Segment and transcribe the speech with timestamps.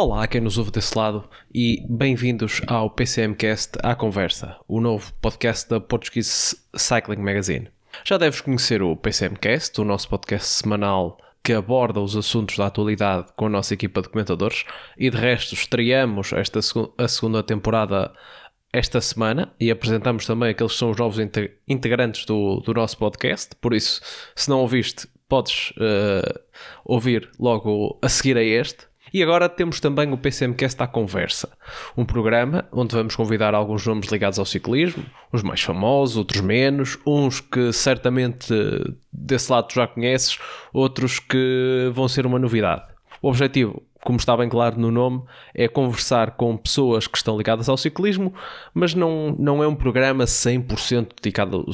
[0.00, 5.68] Olá, quem nos ouve desse lado e bem-vindos ao PCMcast à Conversa, o novo podcast
[5.68, 7.66] da Portuguese Cycling Magazine.
[8.04, 13.32] Já deves conhecer o PCMcast, o nosso podcast semanal que aborda os assuntos da atualidade
[13.36, 14.64] com a nossa equipa de comentadores
[14.96, 16.60] e de resto estreamos esta
[16.96, 18.12] a segunda temporada
[18.72, 21.18] esta semana e apresentamos também aqueles que são os novos
[21.66, 23.56] integrantes do, do nosso podcast.
[23.56, 24.00] Por isso,
[24.36, 26.40] se não ouviste, podes uh,
[26.84, 28.87] ouvir logo a seguir a este.
[29.12, 31.50] E agora temos também o PCMcast à Conversa,
[31.96, 36.98] um programa onde vamos convidar alguns nomes ligados ao ciclismo, uns mais famosos, outros menos,
[37.06, 38.52] uns que certamente
[39.12, 40.38] desse lado já conheces,
[40.72, 42.84] outros que vão ser uma novidade.
[43.20, 45.22] O objetivo como está bem claro no nome,
[45.52, 48.32] é conversar com pessoas que estão ligadas ao ciclismo,
[48.72, 51.66] mas não, não é um programa 100% dedicado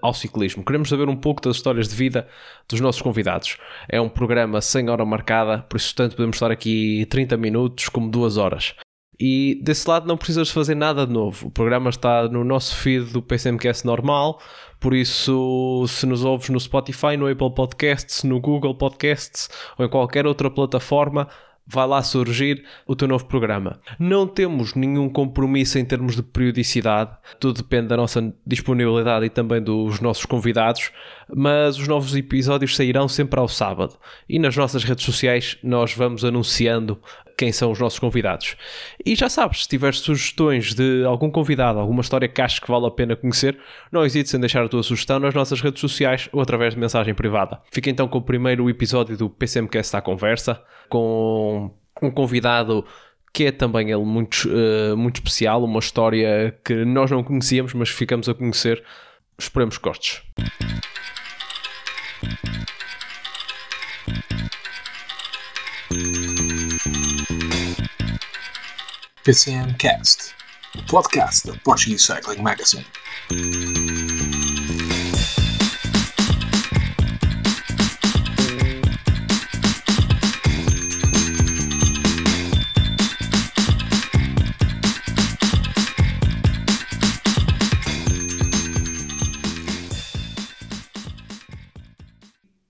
[0.00, 0.64] ao ciclismo.
[0.64, 2.26] Queremos saber um pouco das histórias de vida
[2.66, 3.58] dos nossos convidados.
[3.86, 8.10] É um programa sem hora marcada, por isso tanto podemos estar aqui 30 minutos como
[8.10, 8.74] 2 horas.
[9.20, 11.48] E desse lado não precisas fazer nada de novo.
[11.48, 14.40] O programa está no nosso feed do PCMcast normal,
[14.80, 19.88] por isso, se nos ouves no Spotify, no Apple Podcasts, no Google Podcasts ou em
[19.90, 21.28] qualquer outra plataforma,
[21.66, 23.80] vai lá surgir o teu novo programa.
[23.98, 29.62] Não temos nenhum compromisso em termos de periodicidade, tudo depende da nossa disponibilidade e também
[29.62, 30.90] dos nossos convidados,
[31.34, 33.94] mas os novos episódios sairão sempre ao sábado
[34.28, 37.00] e nas nossas redes sociais nós vamos anunciando
[37.36, 38.56] quem são os nossos convidados.
[39.04, 42.86] E já sabes, se tiveres sugestões de algum convidado, alguma história que aches que vale
[42.86, 43.58] a pena conhecer,
[43.90, 47.14] não hesites em deixar a tua sugestão nas nossas redes sociais ou através de mensagem
[47.14, 47.60] privada.
[47.72, 51.70] Fica então com o primeiro episódio do PCMcast à conversa, com
[52.02, 52.84] um convidado
[53.32, 57.88] que é também ele muito, uh, muito especial, uma história que nós não conhecíamos, mas
[57.88, 58.82] ficamos a conhecer.
[59.36, 60.22] Esperemos que gostes.
[69.24, 70.34] PCM Cast,
[70.76, 72.84] o podcast da Portuguese Cycling Magazine.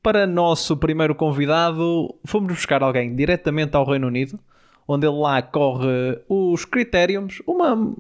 [0.00, 4.38] Para nosso primeiro convidado, fomos buscar alguém diretamente ao Reino Unido
[4.86, 7.94] onde ele lá corre os Critériums, uma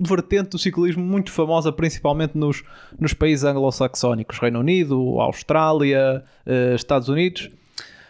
[0.00, 2.62] vertente do ciclismo muito famosa, principalmente nos,
[2.98, 7.50] nos países anglo-saxónicos, Reino Unido, Austrália, eh, Estados Unidos.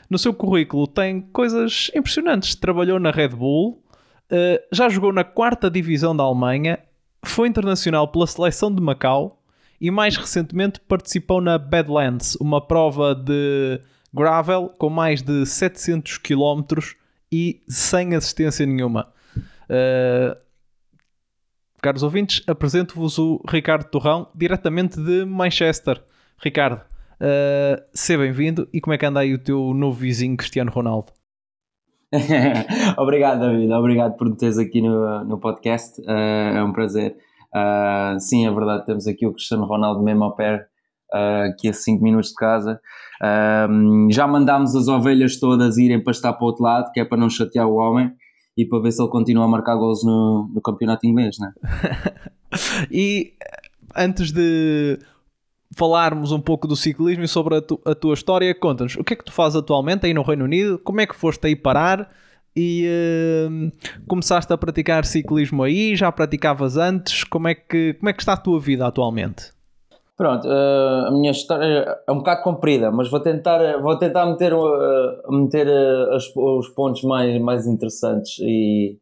[0.09, 2.55] No seu currículo tem coisas impressionantes.
[2.55, 3.83] Trabalhou na Red Bull,
[4.31, 6.79] eh, já jogou na quarta divisão da Alemanha,
[7.25, 9.43] foi internacional pela seleção de Macau
[9.81, 13.81] e mais recentemente participou na Badlands, uma prova de
[14.13, 16.63] gravel com mais de 700 km
[17.33, 19.13] e sem assistência nenhuma.
[19.69, 20.37] Uh,
[21.83, 26.03] caros ouvintes, apresento-vos o Ricardo Torrão, diretamente de Manchester.
[26.43, 26.81] Ricardo,
[27.21, 31.13] uh, seja bem-vindo e como é que anda aí o teu novo vizinho Cristiano Ronaldo?
[32.97, 33.73] obrigado, David.
[33.73, 36.01] Obrigado por me teres aqui no, no podcast.
[36.01, 37.17] Uh, é um prazer.
[37.55, 40.67] Uh, sim, é verdade, temos aqui o Cristiano Ronaldo mesmo ao pé,
[41.51, 42.81] aqui a 5 minutos de casa.
[43.21, 47.19] Um, já mandámos as ovelhas todas irem pastar para o outro lado, que é para
[47.19, 48.13] não chatear o homem
[48.57, 51.53] e para ver se ele continua a marcar gols no, no campeonato inglês, né?
[52.91, 53.33] e
[53.97, 54.99] antes de
[55.77, 59.15] falarmos um pouco do ciclismo e sobre a, tu, a tua história, conta-nos o que
[59.15, 62.11] é que tu fazes atualmente aí no Reino Unido, como é que foste aí parar
[62.57, 62.89] e
[63.49, 63.73] uh,
[64.09, 68.33] começaste a praticar ciclismo aí, já praticavas antes, como é que, como é que está
[68.33, 69.53] a tua vida atualmente?
[70.19, 74.53] Pronto, uh, a minha história é um bocado comprida, mas vou tentar, vou tentar meter,
[74.53, 78.99] uh, meter uh, os, os, pontos mais, mais interessantes e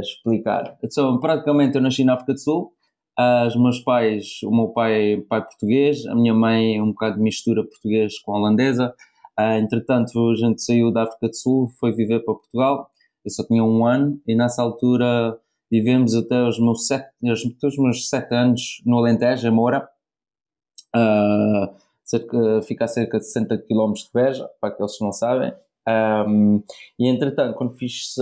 [0.00, 0.76] explicar.
[0.82, 2.72] Então, praticamente eu nasci na África do Sul,
[3.46, 7.62] os meus pais, o meu pai pai português, a minha mãe um bocado de mistura
[7.62, 8.92] português com holandesa.
[9.38, 12.90] entretanto, a gente saiu da África do Sul, foi viver para Portugal,
[13.24, 15.38] eu só tinha um ano e nessa altura
[15.70, 19.88] vivemos até os meus sete, os meus sete anos no Alentejo, em Moura
[20.96, 25.52] uh, cerca, fica a cerca de 60 km de Beja, para aqueles que não sabem.
[25.88, 26.62] Um,
[26.98, 28.14] e entretanto, quando fiz,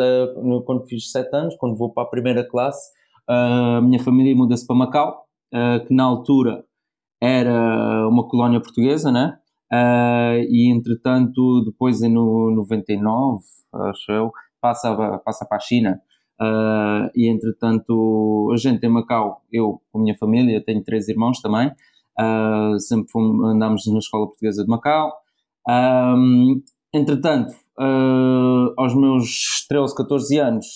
[0.66, 2.90] quando fiz 7 anos, quando vou para a primeira classe,
[3.28, 6.64] a minha família muda-se para Macau, uh, que na altura
[7.22, 9.38] era uma colónia portuguesa, né?
[9.72, 13.42] Uh, e entretanto, depois em no 99,
[13.72, 16.00] acho eu, passa, passa para a China.
[17.14, 21.72] E entretanto, a gente em Macau, eu com a minha família, tenho três irmãos também,
[22.18, 25.12] Uh, sempre fomos, andámos na Escola Portuguesa de Macau.
[25.68, 26.62] Um,
[26.92, 30.66] entretanto, uh, aos meus 13, 14 anos,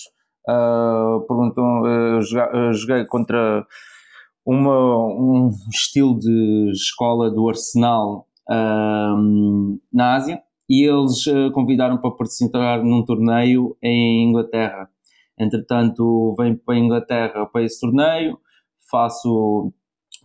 [0.47, 3.65] uh, uh, joguei, joguei contra
[4.45, 8.25] uma, um estilo de escola do Arsenal
[9.93, 14.89] na Ásia e eles convidaram para participar num torneio em Inglaterra.
[15.37, 18.39] Entretanto, venho para a Inglaterra para esse torneio,
[18.89, 19.71] faço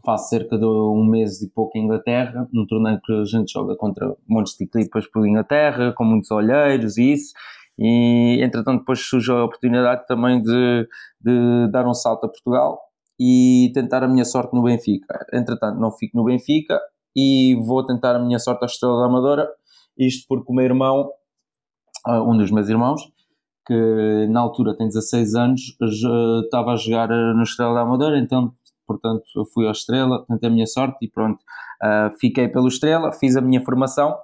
[0.05, 3.75] faço cerca de um mês e pouco em Inglaterra, num torneio que a gente joga
[3.77, 7.33] contra montes de equipas por Inglaterra, com muitos olheiros e isso.
[7.79, 10.89] E entretanto, depois surge a oportunidade também de,
[11.21, 12.79] de dar um salto a Portugal
[13.19, 15.27] e tentar a minha sorte no Benfica.
[15.33, 16.81] Entretanto, não fico no Benfica
[17.17, 19.49] e vou tentar a minha sorte à Estrela da Amadora.
[19.99, 21.11] Isto porque o meu irmão,
[22.07, 23.01] ah, um dos meus irmãos,
[23.67, 25.61] que na altura tem 16 anos,
[26.45, 28.53] estava a jogar no Estrela da Amadora, então
[28.87, 31.41] portanto eu fui ao Estrela, tentei a minha sorte e pronto,
[31.83, 34.17] uh, fiquei pelo Estrela, fiz a minha formação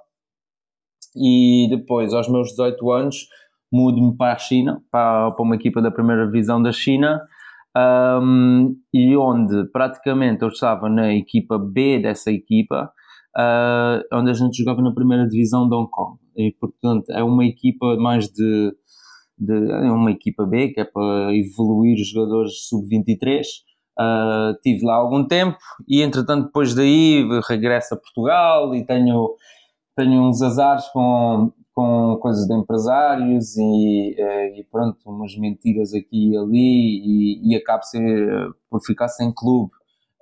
[1.15, 3.27] e depois, aos meus 18 anos,
[3.71, 7.21] mudo-me para a China, para, para uma equipa da primeira divisão da China,
[8.21, 12.91] um, e onde praticamente eu estava na equipa B dessa equipa,
[13.37, 16.17] uh, onde a gente jogava na primeira divisão de Hong Kong.
[16.35, 18.73] E portanto é uma equipa mais de,
[19.37, 23.41] de é uma equipa B, que é para evoluir os jogadores sub-23.
[24.01, 25.57] Uh, tive lá algum tempo
[25.87, 29.35] e entretanto depois daí regresso a Portugal e tenho,
[29.95, 36.31] tenho uns azares com, com coisas de empresários e, uh, e pronto, umas mentiras aqui
[36.31, 39.71] e ali e, e acabo ser, por ficar sem clube.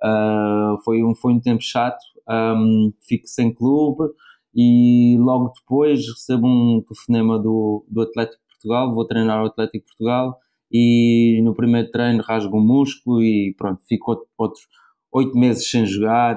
[0.02, 4.10] Uh, foi, um, foi um tempo chato, um, fico sem clube
[4.54, 10.38] e logo depois recebo um telefonema do, do Atlético Portugal, vou treinar o Atlético Portugal
[10.70, 14.64] e no primeiro treino rasgo um músculo e pronto, fico outros
[15.12, 16.36] oito meses sem jogar.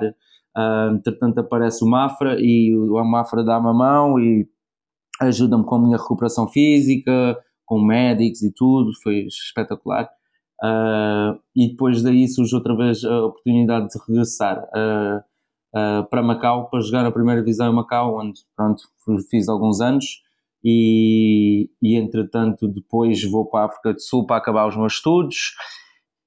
[0.55, 4.47] Uh, entretanto aparece o Mafra e o Mafra dá-me a mão e
[5.21, 10.09] ajuda-me com a minha recuperação física, com médicos e tudo, foi espetacular.
[10.63, 16.81] Uh, e depois daí surge outra vez a oportunidade de regressar uh, para Macau, para
[16.81, 18.83] jogar a primeira divisão em Macau, onde pronto,
[19.29, 20.22] fiz alguns anos
[20.63, 25.53] e, e entretanto depois vou para a África do Sul para acabar os meus estudos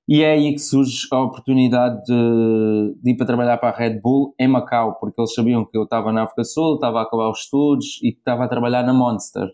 [0.08, 3.98] e é aí que surge a oportunidade de, de, ir para trabalhar para a Red
[4.00, 7.02] Bull em Macau, porque eles sabiam que eu estava na África do Sul, estava a
[7.02, 9.48] acabar os estudos e que estava a trabalhar na Monster.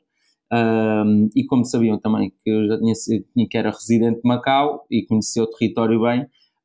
[0.53, 5.07] Um, e como sabiam também que eu já tinha, que era residente de Macau e
[5.07, 6.25] conhecia o território bem,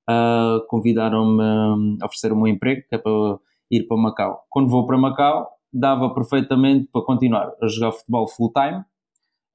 [0.10, 3.40] uh, convidaram-me, ofereceram-me um emprego que é para
[3.72, 4.44] ir para Macau.
[4.50, 8.84] Quando vou para Macau, dava perfeitamente para continuar a jogar futebol full time,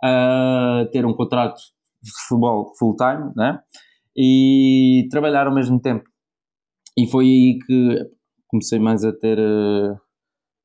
[0.03, 1.61] a ter um contrato
[2.03, 3.61] de futebol full time, né?
[4.17, 6.05] E trabalhar ao mesmo tempo.
[6.97, 8.11] E foi aí que
[8.49, 9.39] comecei mais a ter,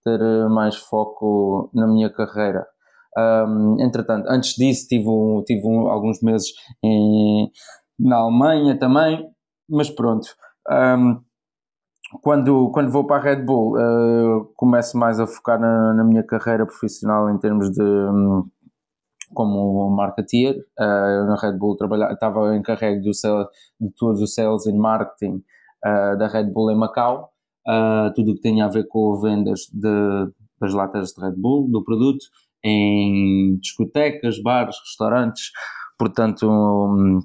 [0.04, 2.66] ter mais foco na minha carreira.
[3.18, 5.10] Um, entretanto, antes disso tive,
[5.46, 6.50] tive alguns meses
[6.84, 7.50] em,
[8.00, 9.28] na Alemanha também,
[9.70, 10.28] mas pronto.
[10.70, 11.22] Um,
[12.22, 16.24] quando, quando vou para a Red Bull, uh, começo mais a focar na, na, minha
[16.24, 18.48] carreira profissional em termos de um,
[19.34, 20.56] como marketeer.
[20.80, 25.44] Uh, na Red Bull trabalhava, estava encarregue do de todos os sales e marketing
[25.86, 27.32] uh, da Red Bull em Macau,
[28.16, 30.32] tudo o que tinha a ver com vendas de,
[30.62, 32.26] das latas de Red Bull, do produto,
[32.64, 35.52] em discotecas, bares, restaurantes.
[36.00, 37.20] Portanto, um,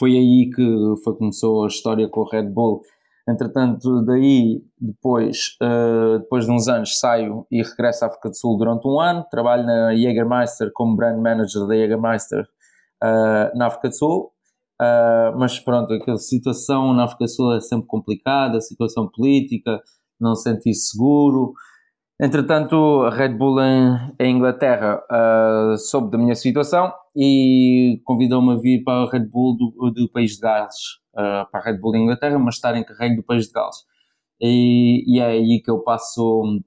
[0.00, 2.82] foi aí que foi, começou a história com a Red Bull
[3.30, 8.58] Entretanto, daí, depois, uh, depois de uns anos, saio e regresso à África do Sul
[8.58, 9.24] durante um ano.
[9.30, 14.32] Trabalho na Jägermeister como brand manager da Jägermeister uh, na África do Sul.
[14.80, 19.80] Uh, mas pronto, aquela situação na África do Sul é sempre complicada, a situação política,
[20.18, 21.52] não sentir seguro.
[22.22, 28.56] Entretanto, a Red Bull em, em Inglaterra uh, soube da minha situação e convidou-me a
[28.56, 30.74] vir para a Red Bull do, do país de Gales,
[31.14, 33.76] uh, para a Red Bull em Inglaterra, mas estar em carrego do país de Gales.
[34.38, 36.60] E, e, é aí que eu passo,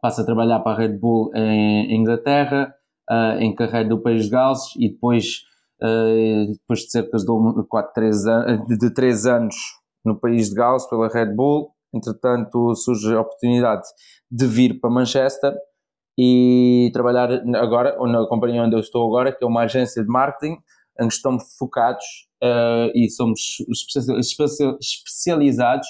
[0.00, 2.74] passo a trabalhar para a Red Bull em, em Inglaterra,
[3.10, 5.42] uh, em carrego do país de Gales e depois,
[5.78, 7.26] depois de cerca de
[7.68, 9.54] 4, 3 anos, de 3 anos
[10.02, 13.86] no país de Gales pela Red Bull, entretanto surge a oportunidade
[14.30, 15.54] de vir para Manchester
[16.18, 20.56] e trabalhar agora, na companhia onde eu estou agora, que é uma agência de marketing,
[20.98, 22.04] em que estamos focados
[22.42, 23.58] uh, e somos
[24.80, 25.86] especializados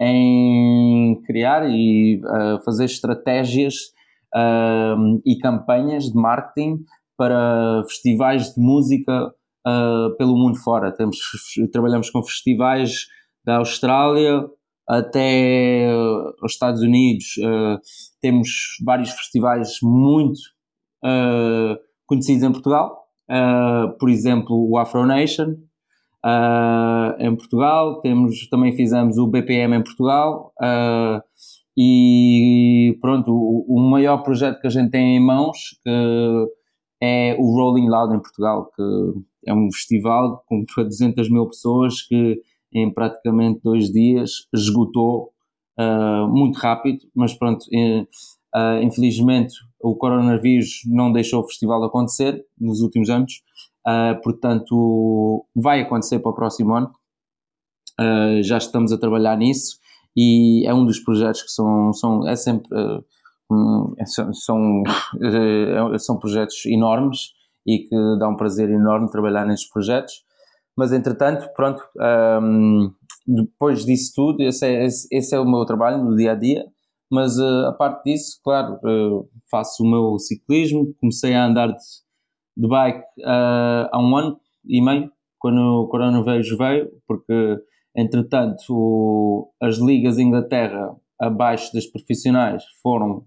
[0.00, 3.74] em criar e uh, fazer estratégias
[4.34, 6.78] uh, e campanhas de marketing
[7.16, 9.32] para festivais de música
[10.16, 10.90] pelo mundo fora.
[10.90, 11.18] Temos,
[11.70, 13.06] trabalhamos com festivais
[13.44, 14.48] da Austrália,
[14.88, 15.86] até
[16.42, 17.36] os Estados Unidos.
[17.36, 17.78] Uh,
[18.20, 20.38] temos vários festivais muito
[21.04, 23.04] uh, conhecidos em Portugal,
[24.00, 25.56] por exemplo, o Afro Nation
[27.18, 30.54] em Portugal, temos, também fizemos o BPM em Portugal
[31.76, 35.78] e pronto, o, maior projeto que a gente tem em mãos
[37.02, 38.82] é o Rolling Loud em Portugal, que
[39.46, 42.40] é um festival com 200 mil pessoas que
[42.72, 45.32] em praticamente dois dias esgotou
[45.78, 52.80] uh, muito rápido, mas pronto, uh, infelizmente o coronavírus não deixou o festival acontecer nos
[52.80, 53.42] últimos anos,
[53.86, 56.90] uh, portanto vai acontecer para o próximo ano.
[58.42, 59.78] já estamos a trabalhar nisso
[60.16, 62.68] e é um dos projetos que são, são é sempre
[63.50, 64.82] um, são, são,
[65.98, 67.32] são projetos enormes
[67.66, 70.24] e que dá um prazer enorme trabalhar nestes projetos.
[70.78, 71.82] Mas entretanto, pronto,
[72.40, 72.92] um,
[73.26, 76.64] depois disso tudo, esse é, esse é o meu trabalho no dia a dia.
[77.10, 80.94] Mas uh, a parte disso, claro, uh, faço o meu ciclismo.
[81.00, 81.82] Comecei a andar de,
[82.56, 87.56] de bike uh, há um ano e meio, quando o coronavírus veio, porque
[87.96, 93.24] entretanto o, as ligas Inglaterra abaixo das profissionais foram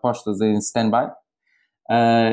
[0.00, 1.10] postas em stand-by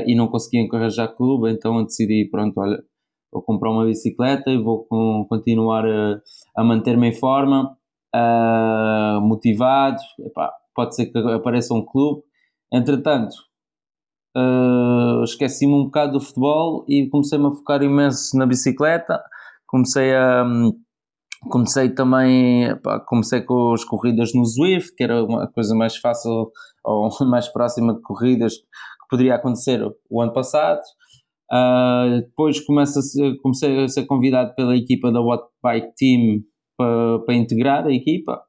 [0.06, 2.84] e não conseguiam arranjar clube, então decidi, pronto, olha,
[3.32, 6.22] vou comprar uma bicicleta e vou com, continuar a,
[6.55, 7.75] a manter-me em forma,
[8.15, 9.98] uh, motivado.
[10.20, 12.24] Epá, pode ser que apareça um clube.
[12.72, 13.36] Entretanto,
[14.36, 19.22] uh, esqueci-me um bocado do futebol e comecei-me a focar imenso na bicicleta.
[19.67, 20.46] Comecei a.
[21.48, 22.70] Comecei também,
[23.05, 26.51] comecei com as corridas no Zwift, que era uma coisa mais fácil
[26.84, 29.79] ou mais próxima de corridas que poderia acontecer
[30.10, 30.82] o ano passado.
[31.52, 33.00] Uh, depois começa
[33.42, 36.42] comecei a ser convidado pela equipa da What Bike Team
[36.75, 38.42] para, para integrar a equipa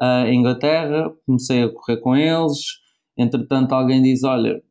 [0.00, 1.12] uh, em Inglaterra.
[1.26, 2.58] Comecei a correr com eles.
[3.18, 4.62] Entretanto, alguém diz: Olha,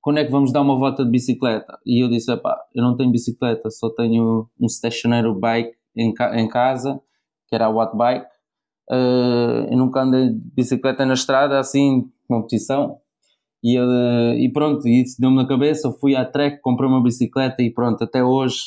[0.00, 1.78] quando é que vamos dar uma volta de bicicleta?
[1.84, 6.38] E eu disse: Epá, eu não tenho bicicleta, só tenho um stationary bike em, ca
[6.38, 7.00] em casa,
[7.48, 8.26] que era a What Bike.
[8.90, 12.98] Uh, eu nunca andei de bicicleta na estrada assim, competição.
[13.64, 13.78] E,
[14.44, 15.90] e pronto, isso deu-me na cabeça.
[15.90, 18.58] Fui à trek, comprei uma bicicleta e pronto, até hoje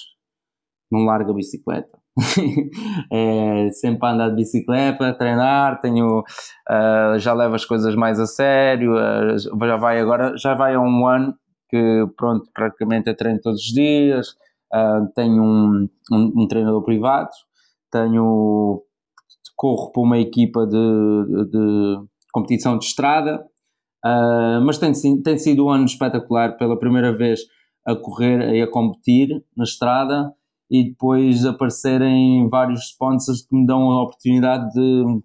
[0.92, 1.98] não largo a bicicleta.
[3.12, 8.94] é, sempre andar de bicicleta, treinar, tenho, uh, já levo as coisas mais a sério,
[8.96, 11.36] uh, já vai agora, já vai há um ano
[11.70, 14.30] que pronto, praticamente treino todos os dias,
[14.74, 17.30] uh, tenho um, um, um, treinador privado,
[17.92, 18.84] tenho
[19.56, 20.76] corro para uma equipa de,
[21.52, 21.98] de
[22.32, 23.44] competição de estrada,
[24.06, 27.42] Uh, mas tem, tem sido um ano espetacular pela primeira vez
[27.86, 30.32] a correr e a competir na estrada
[30.70, 35.22] e depois aparecerem vários sponsors que me dão a oportunidade de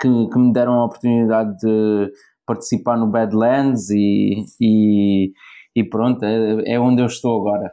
[0.00, 2.12] que, que me deram a oportunidade de
[2.46, 5.32] participar no Badlands e, e,
[5.74, 7.72] e pronto, é, é onde eu estou agora.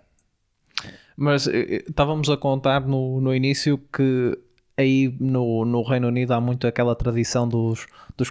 [1.18, 4.38] Mas eh, eh, estávamos a contar no, no início que
[4.78, 8.30] aí no, no Reino Unido há muito aquela tradição dos, dos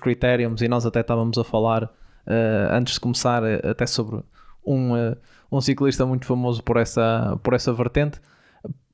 [0.60, 1.90] e nós até estávamos a falar uh,
[2.70, 4.22] antes de começar eh, até sobre
[4.64, 5.16] um, uh,
[5.50, 8.20] um ciclista muito famoso por essa, por essa vertente.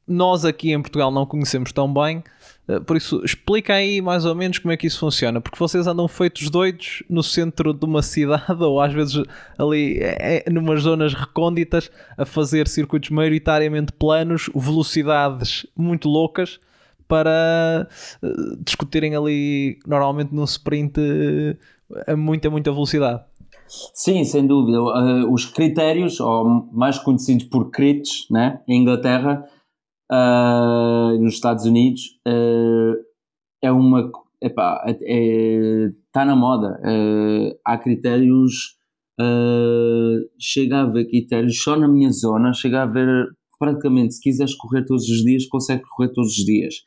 [0.08, 2.24] Nós aqui em Portugal não conhecemos tão bem,
[2.86, 6.08] por isso explica aí mais ou menos como é que isso funciona, porque vocês andam
[6.08, 9.22] feitos doidos no centro de uma cidade ou às vezes
[9.56, 16.58] ali é, é, numas zonas recônditas a fazer circuitos maioritariamente planos, velocidades muito loucas
[17.12, 17.86] para
[18.22, 23.22] uh, discutirem ali normalmente num sprint uh, a muita, muita velocidade.
[23.92, 24.80] Sim, sem dúvida.
[24.80, 26.42] Uh, os critérios, ou
[26.72, 29.44] mais conhecidos por crits, né, em Inglaterra,
[30.10, 32.96] uh, nos Estados Unidos, uh,
[33.62, 34.10] é uma.
[34.40, 36.80] Está é, tá na moda.
[37.64, 38.76] há critérios.
[40.40, 43.28] chega a haver critérios só na minha zona, chega a haver
[43.58, 46.82] praticamente, se quiseres correr todos os dias, consegue correr todos os dias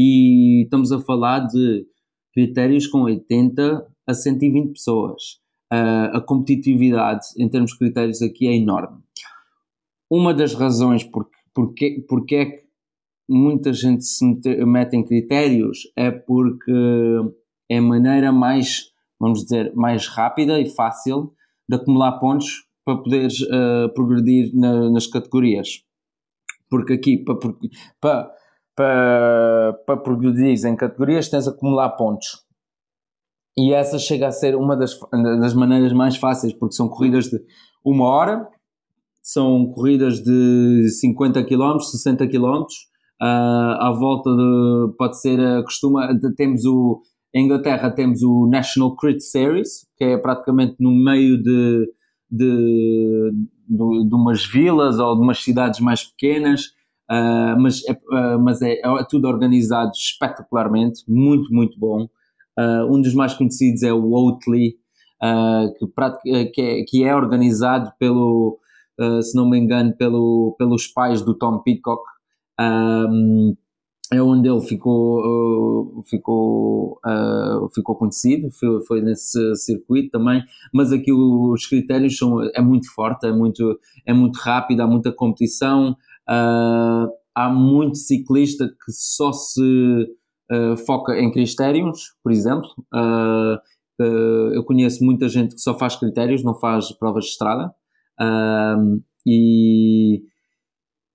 [0.00, 1.84] e estamos a falar de
[2.32, 5.40] critérios com 80 a 120 pessoas.
[5.72, 9.02] Uh, a competitividade em termos de critérios aqui é enorme.
[10.08, 12.62] Uma das razões porque, porque, porque é que
[13.28, 14.24] muita gente se
[14.64, 16.72] mete, em critérios é porque
[17.68, 21.34] é a maneira mais, vamos dizer, mais rápida e fácil
[21.68, 25.82] de acumular pontos para poderes uh, progredir na, nas categorias.
[26.70, 27.36] Porque aqui, para,
[28.00, 28.37] para,
[28.78, 32.44] para, para progredir em categorias, tens de acumular pontos.
[33.58, 34.96] E essa chega a ser uma das,
[35.40, 37.40] das maneiras mais fáceis, porque são corridas de
[37.84, 38.48] uma hora,
[39.20, 42.62] são corridas de 50 km, 60 km,
[43.20, 43.24] uh,
[43.80, 47.02] à volta de, pode ser, uh, costuma, temos o,
[47.34, 51.92] em Inglaterra temos o National Crit Series, que é praticamente no meio de,
[52.30, 53.32] de,
[53.68, 56.77] de, de umas vilas ou de umas cidades mais pequenas,
[57.10, 62.08] uh, mas, é, uh, mas é, é, tudo organizado espetacularmente, muito, muito bom.
[62.58, 64.76] Uh, um dos mais conhecidos é o Oatley,
[65.78, 68.58] que, que, é, que é organizado pelo,
[69.20, 72.02] se não me engano, pelo, pelos pais do Tom Peacock.
[74.12, 77.00] É onde ele ficou, ficou,
[77.74, 83.26] ficou conhecido, foi, foi, nesse circuito também, mas aqui os critérios são, é muito forte,
[83.26, 85.96] é muito, é muito rápido, há muita competição,
[86.30, 90.06] uh, há muito ciclista que só se
[90.86, 92.70] foca em critérios, por exemplo,
[94.54, 97.70] eu conheço muita gente que só faz critérios, não faz provas de estrada,
[99.26, 100.22] e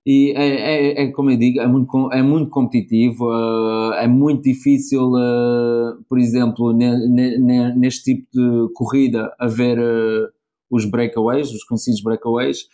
[0.06, 4.44] e é, é, é, como eu digo, é muito, é muito competitivo, uh, é muito
[4.44, 10.28] difícil, uh, por exemplo, ne, ne, neste tipo de corrida, haver uh,
[10.70, 12.68] os breakaways, os conhecidos breakaways.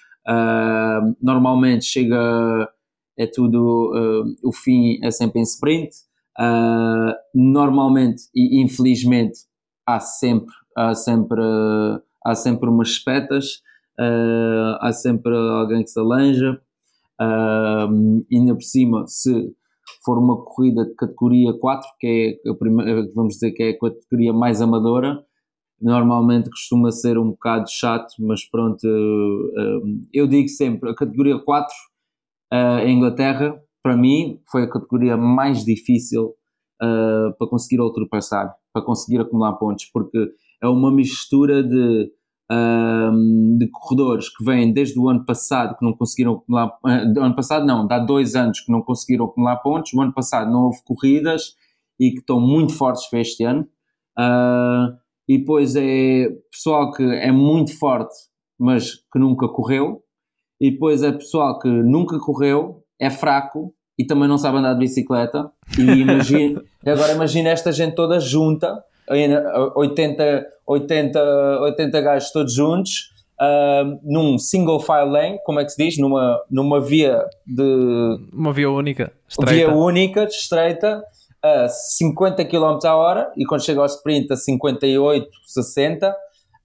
[1.21, 2.69] Normalmente chega,
[3.17, 5.91] é tudo, o fim é sempre em sprint.
[7.33, 9.39] normalmente e infelizmente
[9.87, 11.41] há sempre, há sempre,
[12.25, 13.61] há sempre umas espetas,
[14.81, 16.61] há sempre alguém que se alanja
[17.21, 19.53] Uh, ainda por cima, se
[20.05, 23.77] for uma corrida de categoria 4, que é a primeira, vamos dizer que é a
[23.77, 25.21] categoria mais amadora,
[25.81, 31.73] normalmente costuma ser um bocado chato, mas pronto, uh, eu digo sempre, a categoria 4
[32.53, 36.35] uh, em Inglaterra, para mim, foi a categoria mais difícil
[37.37, 40.17] para conseguir ultrapassar, para conseguir acumular pontos, porque
[40.63, 42.09] é uma mistura de
[43.59, 46.79] de corredores que vêm desde o ano passado que não conseguiram acumular,
[47.13, 50.51] do ano passado não, há dois anos que não conseguiram acumular pontos, o ano passado
[50.51, 51.53] não houve corridas
[51.99, 53.67] e que estão muito fortes para este ano.
[54.17, 54.97] Uh,
[55.29, 58.15] e depois é pessoal que é muito forte,
[58.59, 60.01] mas que nunca correu.
[60.59, 64.79] E depois é pessoal que nunca correu, é fraco e também não sabe andar de
[64.79, 65.51] bicicleta.
[65.77, 68.83] E imagine, agora imagina esta gente toda junta
[69.75, 75.83] 80, 80, 80 gajos todos juntos, uh, num single file lane, como é que se
[75.83, 75.97] diz?
[75.97, 78.17] Numa, numa via de.
[78.33, 79.53] Uma via única, estreita.
[79.53, 81.03] Via única, estreita,
[81.43, 86.15] a 50 km a hora, e quando chega ao sprint a 58, 60,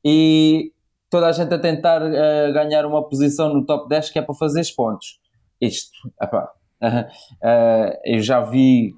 [0.05, 0.73] e
[1.09, 4.35] toda a gente a tentar uh, ganhar uma posição no top 10 que é para
[4.35, 5.21] fazer os pontos.
[5.61, 6.51] Isto, epá,
[6.83, 6.87] uh,
[7.47, 8.95] uh, eu já vi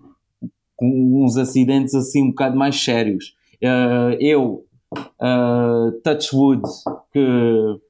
[0.81, 3.35] uns acidentes assim um bocado mais sérios.
[3.63, 4.65] Uh, eu,
[6.03, 6.63] Touchwood,
[7.13, 7.81] que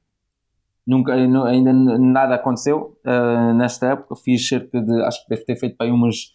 [0.87, 2.99] nunca, ainda nada aconteceu
[3.55, 6.33] nesta época, fiz cerca de, acho que deve ter feito para aí umas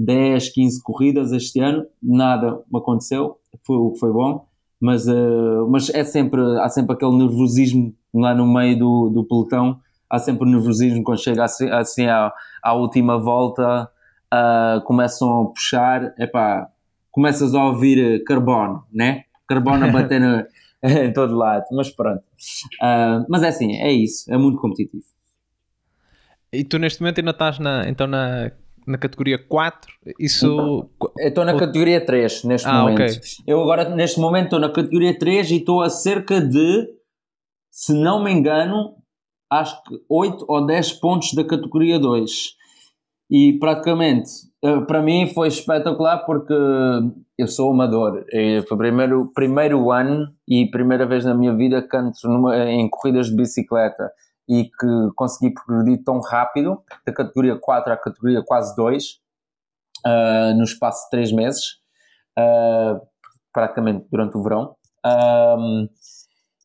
[0.00, 3.36] 10, 15 corridas este ano, nada aconteceu,
[3.66, 4.46] foi o que foi bom,
[4.80, 9.78] mas, uh, mas é sempre, há sempre aquele nervosismo lá no meio do, do pelotão,
[10.08, 12.32] há sempre nervosismo quando chega assim, assim à,
[12.62, 13.90] à última volta,
[14.32, 16.68] uh, começam a puxar, epá,
[17.10, 19.24] começas a ouvir eh, carbono, né?
[19.46, 20.46] Carbono a bater no,
[20.82, 22.22] em todo lado, mas pronto.
[22.80, 25.04] Uh, mas é assim, é isso, é muito competitivo.
[26.52, 28.50] E tu neste momento ainda estás na, então na,
[28.86, 29.92] na categoria 4?
[30.18, 30.88] Isso...
[31.18, 33.00] Eu estou na categoria 3 neste ah, momento.
[33.00, 33.20] Okay.
[33.46, 36.88] Eu agora neste momento estou na categoria 3 e estou a cerca de,
[37.70, 38.94] se não me engano,
[39.50, 42.60] acho que 8 ou 10 pontos da categoria 2
[43.30, 44.30] e praticamente
[44.62, 46.54] eh, para mim foi espetacular porque
[47.38, 48.24] eu sou amador.
[48.68, 53.28] Foi o primeiro, primeiro ano e primeira vez na minha vida ando numa, em corridas
[53.28, 54.10] de bicicleta
[54.50, 60.54] e que consegui progredir tão rápido, da categoria 4 à categoria quase 2, uh, eh,
[60.54, 61.62] no espaço de 3 meses,
[62.36, 63.00] uh,
[63.52, 64.74] praticamente durante o verão.
[65.06, 65.88] Um,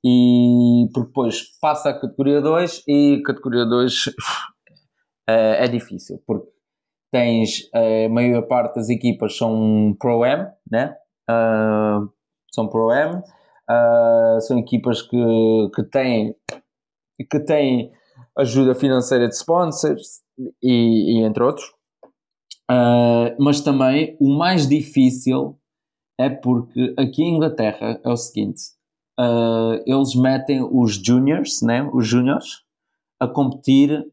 [0.03, 4.05] e depois passa a categoria 2 e categoria 2
[5.29, 6.47] é difícil, porque
[7.11, 10.95] tens a maior parte das equipas são Pro-Am, né?
[11.29, 12.09] Uh,
[12.51, 13.21] são Pro-Am,
[13.69, 15.17] uh, são equipas que,
[15.75, 16.35] que têm
[17.23, 17.91] que têm
[18.37, 20.21] ajuda financeira de sponsors
[20.61, 21.65] e, e entre outros.
[22.69, 25.57] Uh, mas também o mais difícil
[26.17, 28.61] é porque aqui em Inglaterra é o seguinte:
[29.19, 32.63] uh, eles metem os juniors, né, os juniors,
[33.19, 34.05] a competir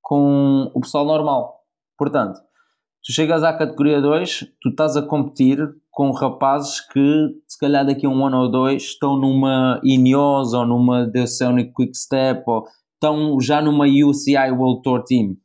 [0.00, 1.64] com o pessoal normal.
[1.98, 2.40] Portanto,
[3.04, 5.58] tu chegas à categoria 2, tu estás a competir
[5.90, 10.64] com rapazes que, se calhar daqui a um ano ou dois, estão numa Ineos ou
[10.64, 15.36] numa Deusonic Quick Step ou estão já numa UCI World Tour Team.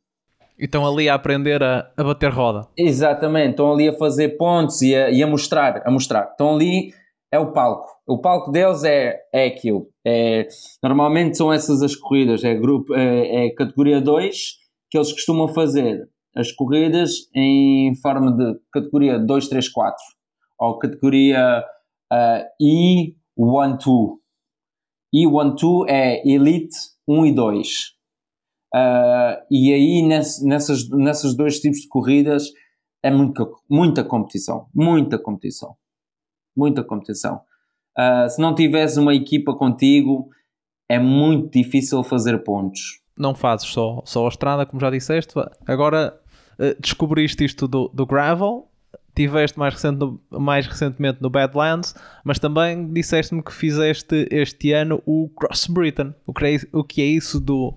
[0.58, 2.66] E estão ali a aprender a, a bater roda.
[2.76, 6.30] Exatamente, estão ali a fazer pontos e a, e a mostrar, a mostrar.
[6.30, 6.92] Estão ali
[7.30, 7.88] é o palco.
[8.06, 9.86] O palco deles é, é aquilo.
[10.06, 10.48] É,
[10.82, 14.34] normalmente são essas as corridas, é, grupo, é, é categoria 2
[14.90, 19.96] que eles costumam fazer as corridas em forma de categoria 2, 3, 4
[20.60, 21.64] ou categoria
[22.12, 24.18] uh, E1-2.
[25.14, 26.76] E1-2 é Elite
[27.08, 27.68] 1 e 2.
[28.74, 32.52] Uh, e aí ness, nessas, nessas dois tipos de corridas
[33.02, 35.74] é muita, muita competição, muita competição,
[36.56, 37.40] muita competição.
[37.98, 40.28] Uh, se não tivesse uma equipa contigo,
[40.88, 43.00] é muito difícil fazer pontos.
[43.16, 45.34] Não fazes só, só a estrada, como já disseste.
[45.66, 46.20] Agora
[46.80, 48.68] descobriste isto do, do gravel,
[49.18, 49.98] tiveste mais, recente
[50.30, 51.92] mais recentemente no Badlands,
[52.22, 56.14] mas também disseste-me que fizeste este ano o Cross Britain.
[56.24, 57.74] O que, é, o que é isso do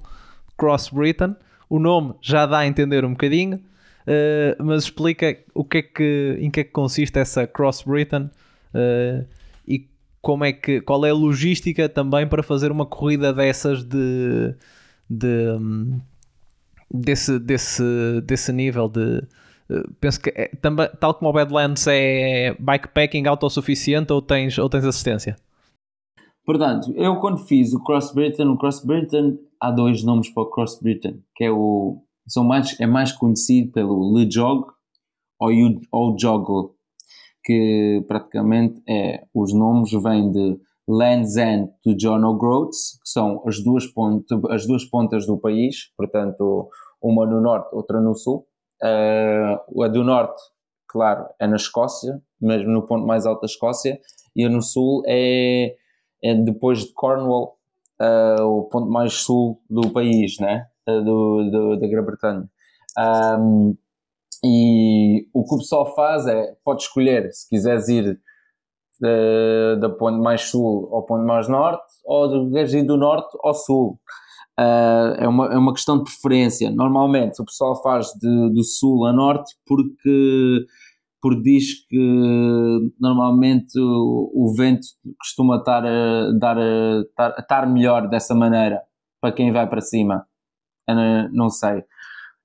[0.55, 1.35] Cross Britain?
[1.67, 6.37] O nome já dá a entender um bocadinho, uh, mas explica o que é que,
[6.39, 8.29] em que é que consiste essa Cross Britain
[8.75, 9.25] uh,
[9.67, 9.89] e
[10.21, 14.53] como é que, qual é a logística também para fazer uma corrida dessas de,
[15.09, 15.57] de
[16.93, 19.23] desse, desse, desse nível de
[19.99, 24.85] penso que é, também, tal como o Badlands é bikepacking autossuficiente ou tens, ou tens
[24.85, 25.35] assistência?
[26.45, 30.49] Portanto, eu quando fiz o Cross Britain, o Cross Britain há dois nomes para o
[30.49, 34.65] Cross Britain, que é o são mais, é mais conhecido pelo Le Jog
[35.39, 35.49] ou
[35.91, 36.75] o Joggle,
[37.43, 43.63] que praticamente é os nomes vêm de Land's End to John O'Groats, que são as
[43.63, 46.69] duas, pontas, as duas pontas do país, portanto,
[47.01, 48.47] uma no norte, outra no sul.
[48.81, 50.41] Uh, a do norte,
[50.87, 53.99] claro, é na Escócia, mesmo no ponto mais alto da Escócia,
[54.35, 55.75] e a no sul é,
[56.23, 57.57] é depois de Cornwall,
[58.01, 60.67] uh, o ponto mais sul do país, né?
[60.85, 62.49] do, do da Grã-Bretanha.
[62.97, 63.77] Um,
[64.43, 68.19] e o que o pessoal faz é, pode escolher se quiseres ir
[69.79, 73.99] da ponto mais sul ao ponto mais norte, ou queres ir do norte ao sul.
[74.61, 76.69] Uh, é, uma, é uma questão de preferência.
[76.69, 80.65] Normalmente o pessoal faz de, do sul a norte porque,
[81.19, 84.85] porque diz que normalmente o, o vento
[85.17, 85.81] costuma estar
[86.37, 86.57] dar
[87.39, 88.81] estar melhor dessa maneira
[89.19, 90.27] para quem vai para cima.
[90.87, 90.95] Eu
[91.31, 91.83] não sei.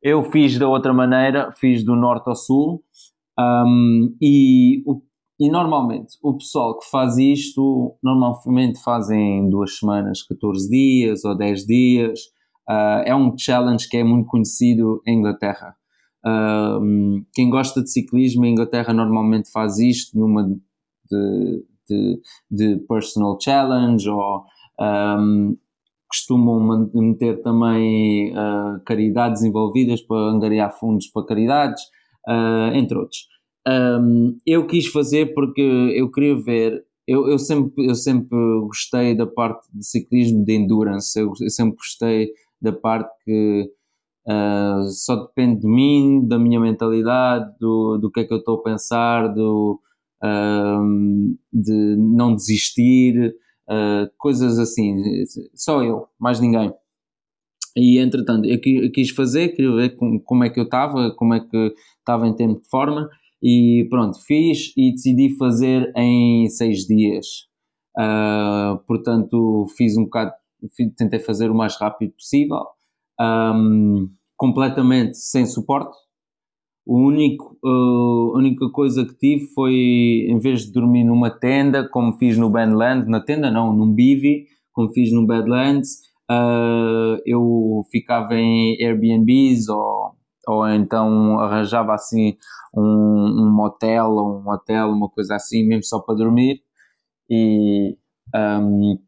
[0.02, 2.83] Eu fiz da outra maneira, fiz do norte ao sul
[3.38, 5.02] um, e o
[5.38, 11.66] e normalmente o pessoal que faz isto, normalmente fazem duas semanas, 14 dias ou 10
[11.66, 12.20] dias.
[12.68, 15.77] Uh, é um challenge que é muito conhecido em Inglaterra.
[16.25, 22.20] Uh, quem gosta de ciclismo em Inglaterra normalmente faz isto numa de, de,
[22.51, 24.42] de personal challenge ou
[24.81, 25.57] um,
[26.09, 31.83] costumam meter também uh, caridades envolvidas para angariar fundos para caridades,
[32.75, 33.36] entre outros.
[33.66, 36.85] Um, eu quis fazer porque eu queria ver.
[37.07, 41.76] Eu, eu, sempre, eu sempre gostei da parte de ciclismo de endurance, eu, eu sempre
[41.76, 43.70] gostei da parte que
[44.26, 48.57] uh, só depende de mim, da minha mentalidade, do, do que é que eu estou
[48.59, 49.81] a pensar, do,
[51.52, 53.35] de não desistir,
[53.68, 54.96] uh, coisas assim.
[55.55, 56.72] Só eu, mais ninguém.
[57.76, 61.35] E entretanto, eu, eu quis fazer, queria ver como, como é que eu estava, como
[61.35, 63.09] é que estava em tempo de forma
[63.42, 67.27] e pronto, fiz e decidi fazer em seis dias.
[67.99, 70.33] Uh, portanto, fiz um bocado,
[70.96, 72.62] tentei fazer o mais rápido possível,
[73.20, 75.96] um, completamente sem suporte.
[76.87, 81.88] O único, uh, a única coisa que tive foi, em vez de dormir numa tenda,
[81.88, 87.83] como fiz no Badlands, na tenda não, num bivy, como fiz no Badlands, uh, eu
[87.90, 90.15] ficava em Airbnbs ou,
[90.46, 92.37] ou então arranjava assim
[92.74, 96.62] um, um motel ou um hotel, uma coisa assim, mesmo só para dormir.
[97.28, 97.96] E,
[98.35, 98.98] um,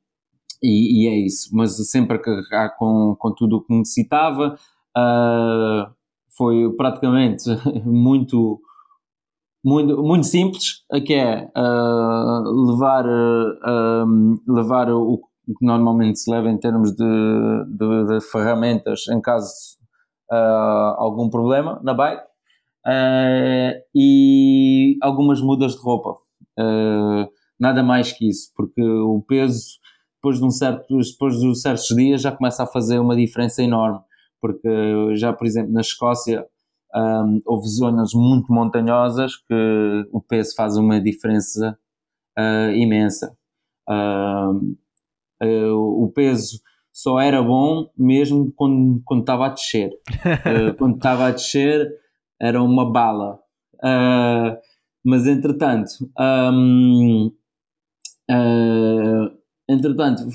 [0.63, 1.51] e, e, é isso.
[1.53, 4.57] Mas sempre a carregar com, com tudo o que necessitava.
[4.97, 5.93] Uh,
[6.37, 7.45] foi praticamente
[7.85, 8.61] muito,
[9.65, 16.59] muito, muito simples, que é uh, levar, uh, levar o que normalmente se leva em
[16.59, 17.05] termos de,
[17.67, 19.78] de, de ferramentas em caso
[20.31, 22.23] uh, algum problema na bike
[22.87, 26.19] uh, e algumas mudas de roupa.
[26.59, 29.79] Uh, nada mais que isso, porque o peso,
[30.17, 34.01] depois de, um certo, depois de certos dias, já começa a fazer uma diferença enorme.
[34.41, 34.69] Porque
[35.17, 36.47] já, por exemplo, na Escócia,
[36.95, 41.79] um, houve zonas muito montanhosas que o peso faz uma diferença
[42.39, 43.37] uh, imensa.
[43.89, 44.77] Uh,
[45.43, 46.61] uh, o peso
[47.01, 49.91] só era bom mesmo quando, quando estava a descer.
[50.79, 51.89] quando estava a descer,
[52.41, 53.39] era uma bala.
[53.83, 54.57] Uh,
[55.05, 57.31] mas entretanto, um,
[58.31, 59.31] Uh,
[59.69, 60.29] entretanto,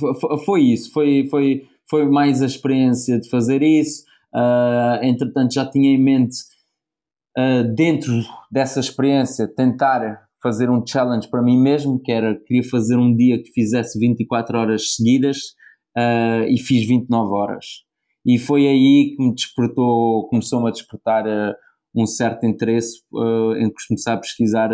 [0.46, 4.04] foi isso, foi, foi, foi mais a experiência de fazer isso.
[4.34, 6.38] Uh, entretanto, já tinha em mente,
[7.38, 8.12] uh, dentro
[8.52, 13.42] dessa experiência, tentar fazer um challenge para mim mesmo, que era, queria fazer um dia
[13.42, 15.54] que fizesse 24 horas seguidas
[15.98, 17.66] uh, e fiz 29 horas.
[18.26, 21.26] E foi aí que me despertou, começou-me a despertar
[21.96, 23.02] um certo interesse
[23.58, 24.70] em começar a pesquisar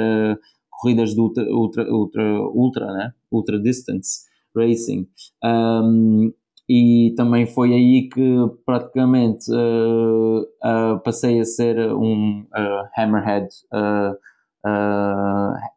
[0.70, 3.12] corridas de ultra, ultra, ultra, ultra, né?
[3.32, 4.22] ultra distance
[4.56, 5.08] racing.
[5.44, 6.32] Um,
[6.70, 13.48] e também foi aí que praticamente uh, uh, passei a ser um uh, Hammerhead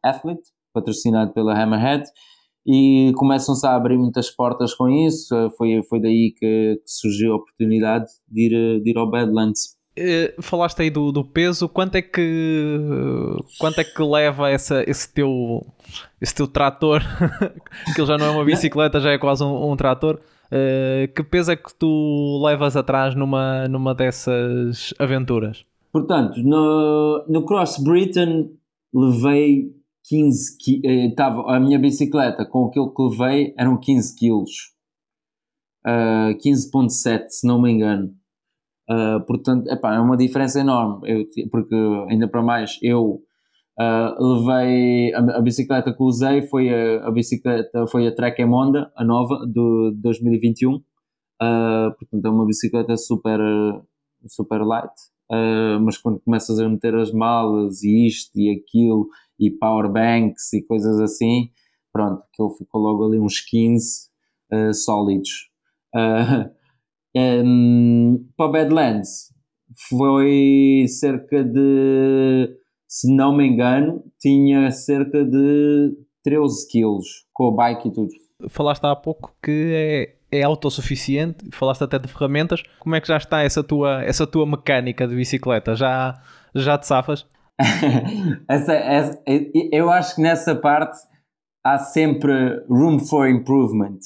[0.02, 2.04] athlete, patrocinado pela Hammerhead,
[2.66, 5.34] e começam-se a abrir muitas portas com isso.
[5.56, 9.76] foi, foi daí que, que, surgiu a oportunidade de ir, de ir ao Badlands.
[10.40, 12.78] Falaste aí do, do peso, quanto é que
[13.58, 15.66] quanto é que leva essa, esse, teu,
[16.20, 17.02] esse teu trator?
[17.94, 20.18] que já não é uma bicicleta, já é quase um, um trator
[20.52, 25.64] Uh, que peso é que tu levas atrás numa, numa dessas aventuras?
[25.90, 28.50] Portanto, no, no Cross Britain
[28.92, 29.70] levei
[30.04, 31.14] 15 quilos.
[31.48, 34.72] a minha bicicleta com aquilo que levei eram 15 quilos.
[35.86, 38.14] Uh, 15.7 se não me engano.
[38.90, 41.08] Uh, portanto, epá, é uma diferença enorme.
[41.08, 41.74] Eu, porque
[42.08, 43.22] ainda para mais eu
[43.80, 48.92] Uh, levei a, a, bicicleta que usei foi a, a, bicicleta foi a Trek Emonda,
[48.94, 50.74] a nova de 2021.
[50.74, 50.82] Uh,
[51.98, 53.40] portanto, é uma bicicleta super,
[54.26, 54.92] super light.
[55.80, 59.08] Mas quando começas a meter as malas e isto e aquilo
[59.46, 61.50] e power banks e coisas assim,
[61.92, 64.08] pronto, aquilo ficou logo ali uns 15
[64.52, 65.30] uh, sólidos.
[67.14, 69.34] Um, para o Badlands
[69.90, 72.56] foi cerca de
[72.92, 78.10] se não me engano, tinha cerca de 13 quilos com a bike e tudo.
[78.50, 82.62] Falaste há pouco que é, é autossuficiente, falaste até de ferramentas.
[82.78, 85.74] Como é que já está essa tua, essa tua mecânica de bicicleta?
[85.74, 86.20] Já,
[86.54, 87.26] já te safas?
[88.48, 89.22] essa, essa,
[89.70, 90.98] eu acho que nessa parte
[91.64, 93.98] há sempre room for improvement.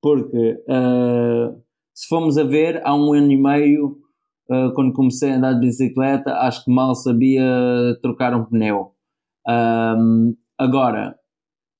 [0.00, 1.60] Porque uh,
[1.94, 3.98] se formos a ver, há um ano e meio
[4.50, 7.44] uh, quando comecei a andar de bicicleta, acho que mal sabia
[8.02, 8.92] trocar um pneu.
[9.48, 11.16] Um, agora,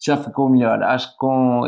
[0.05, 0.83] já ficou melhor.
[0.83, 1.65] Acho que com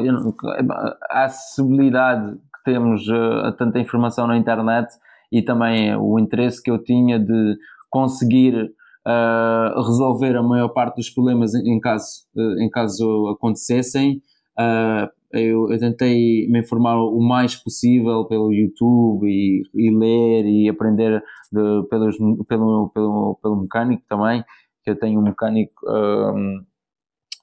[1.10, 4.92] a acessibilidade que temos uh, a tanta informação na internet
[5.32, 7.56] e também o interesse que eu tinha de
[7.90, 8.70] conseguir
[9.06, 14.22] uh, resolver a maior parte dos problemas em, caso, uh, em caso acontecessem,
[14.58, 20.68] uh, eu, eu, tentei me informar o mais possível pelo YouTube e, e ler e
[20.68, 24.44] aprender de, pelos, pelo, pelo, pelo mecânico também,
[24.84, 26.64] que eu tenho um mecânico uh,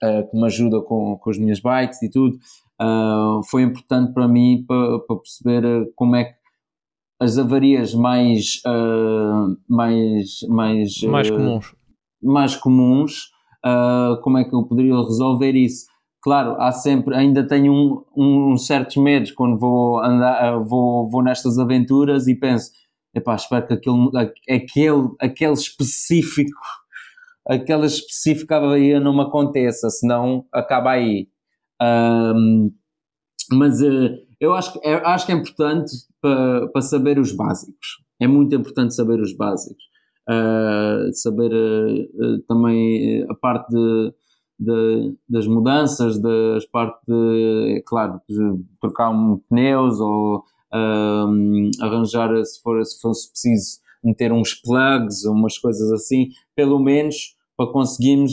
[0.04, 2.36] eh, que me ajuda com, com as minhas bikes e tudo.
[2.82, 6.34] Uh, foi importante para mim para, para, perceber como é que
[7.22, 11.76] as avarias mais uh, mais mais mais comuns
[12.22, 13.32] mais comuns
[14.24, 15.86] como é que eu poderia resolver isso
[16.22, 21.24] claro, há sempre, ainda tenho um, um, uns certos medos quando vou andar, vou, vou
[21.24, 22.72] nestas aventuras e penso,
[23.14, 24.10] epá, espero que aquele,
[24.50, 26.62] aquele, aquele específico,
[27.48, 31.28] aquela específica avaria não me aconteça, senão acaba aí.
[31.82, 32.72] Um,
[33.52, 38.04] mas uh, eu acho, é, acho que é importante para, para saber os básicos.
[38.20, 39.84] É muito importante saber os básicos.
[40.30, 44.14] Uh, saber uh, também a parte de
[44.62, 50.44] de, das mudanças, das partes, de, é claro, de trocar um pneus ou
[51.82, 57.72] arranjar, se, for, se fosse preciso, meter uns plugs, umas coisas assim, pelo menos para
[57.72, 58.32] conseguirmos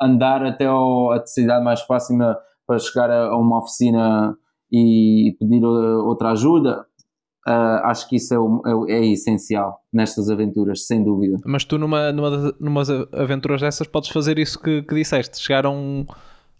[0.00, 4.36] andar até ao, a cidade mais próxima para chegar a, a uma oficina
[4.72, 6.86] e pedir outra ajuda,
[7.48, 11.38] Uh, acho que isso é, o, é, é, essencial nestas aventuras, sem dúvida.
[11.46, 15.70] Mas tu, numa, numa, numa aventuras dessas, podes fazer isso que, que disseste: chegar a
[15.70, 16.04] um,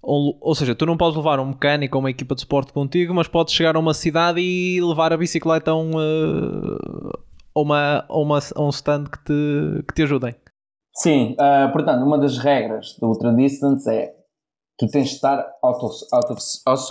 [0.03, 3.13] um, Ou seja, tu não podes levar um mecânico ou uma equipa de suporte contigo,
[3.13, 7.11] mas podes chegar a uma cidade e levar a bicicleta a um, uh,
[7.55, 10.35] a uma, a uma, a um stand que te, que te ajudem.
[10.95, 14.15] Sim, uh, portanto, uma das regras do Ultra Distance é
[14.79, 15.45] tu tens de estar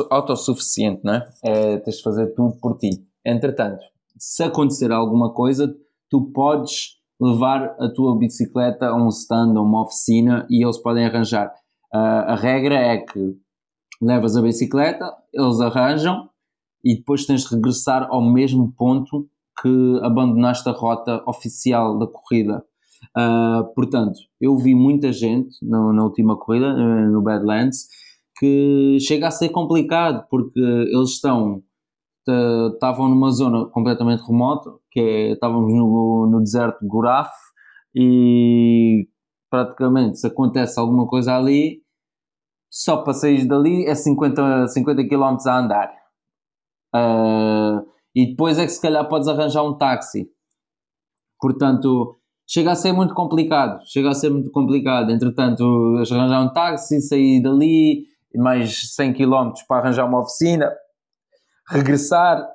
[0.10, 1.30] autossuficiente, não é?
[1.44, 1.78] é?
[1.78, 2.90] Tens de fazer tudo por ti.
[3.26, 3.84] Entretanto,
[4.18, 5.74] se acontecer alguma coisa,
[6.10, 11.06] tu podes levar a tua bicicleta a um stand, a uma oficina e eles podem
[11.06, 11.48] arranjar.
[11.94, 13.36] Uh, a regra é que
[14.02, 16.30] levas a bicicleta, eles arranjam
[16.84, 19.28] e depois tens de regressar ao mesmo ponto
[19.62, 22.64] que abandonaste a rota oficial da corrida.
[23.16, 26.74] Uh, portanto, eu vi muita gente na última corrida,
[27.08, 27.88] no Badlands,
[28.38, 31.64] que chega a ser complicado porque eles estão
[32.74, 37.32] estavam numa zona completamente remota, que é, estávamos no, no deserto de Guraf
[37.96, 39.08] e
[39.50, 41.82] praticamente se acontece alguma coisa ali,
[42.70, 45.94] só para sair dali é 50, 50 km a andar.
[46.94, 50.30] Uh, e depois é que se calhar podes arranjar um táxi.
[51.40, 52.17] Portanto,
[52.48, 53.82] chega a ser muito complicado.
[53.86, 55.12] Chega a ser muito complicado.
[55.12, 55.64] Entretanto,
[55.98, 58.06] arranjar um táxi, sair dali,
[58.36, 60.72] mais 100 km para arranjar uma oficina,
[61.70, 62.48] regressar,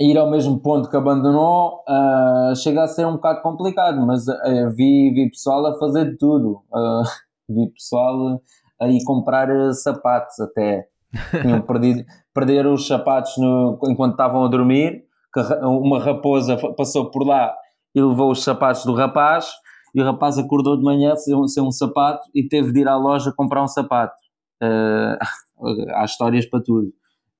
[0.00, 4.70] ir ao mesmo ponto que abandonou, uh, chega a ser um bocado complicado, mas uh,
[4.74, 6.62] vi, vi pessoal a fazer de tudo.
[6.72, 7.04] Uh,
[7.48, 8.40] vi pessoal
[8.80, 10.88] a ir comprar sapatos até.
[11.42, 17.24] Tinham perdido, perderam os sapatos no, enquanto estavam a dormir, que uma raposa passou por
[17.24, 17.54] lá
[17.94, 19.48] e levou os sapatos do rapaz,
[19.94, 22.88] e o rapaz acordou de manhã sem um, sem um sapato e teve de ir
[22.88, 24.14] à loja comprar um sapato.
[25.94, 26.92] há histórias para tudo.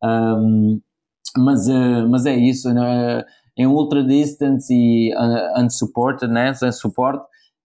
[0.02, 0.80] Um,
[1.36, 3.24] mas, uh, mas é isso, né?
[3.56, 6.52] em ultra distance e uh, unsupported, né?
[6.54, 7.24] sem suporte,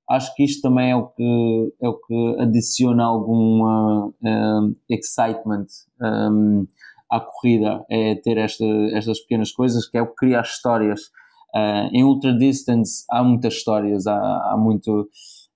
[0.10, 5.66] acho que isto também é o que, é o que adiciona algum uh, excitement
[6.02, 6.66] um,
[7.12, 11.12] à corrida, é ter esta, estas pequenas coisas que é o que cria as histórias.
[11.56, 14.16] Uh, em ultra distance há muitas histórias, há,
[14.52, 15.10] há muito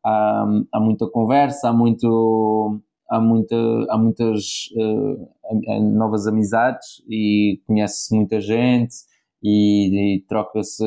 [0.04, 3.56] há, há muita conversa, há muito há, muita,
[3.90, 8.96] há muitas uh, novas amizades e conhece-se muita gente
[9.44, 10.84] e, e troca-se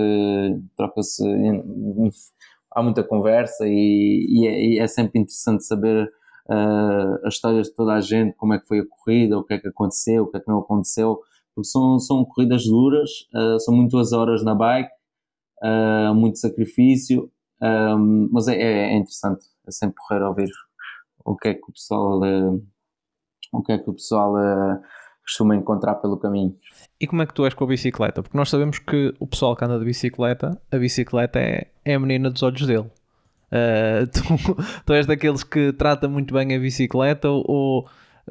[0.76, 1.22] troca-se
[2.76, 6.10] há muita conversa e, e, é, e, é, sempre interessante saber
[6.48, 9.54] uh, as histórias de toda a gente, como é que foi a corrida, o que
[9.54, 11.18] é que aconteceu, o que é que não aconteceu,
[11.54, 14.90] porque são, são corridas duras, uh, são muitas horas na bike,
[15.62, 17.30] uh, muito sacrifício,
[18.30, 20.50] mas é, é, é, interessante, é sempre correr ouvir
[21.24, 22.66] o que é que o pessoal, uh,
[23.52, 24.80] o que é que o pessoal uh,
[25.22, 26.56] costuma encontrar pelo caminho.
[27.00, 28.22] E como é que tu és com a bicicleta?
[28.22, 32.00] Porque nós sabemos que o pessoal que anda de bicicleta, a bicicleta é, é a
[32.00, 32.88] menina dos olhos dele.
[33.46, 37.88] Uh, tu, tu, és daqueles que trata muito bem a bicicleta ou, ou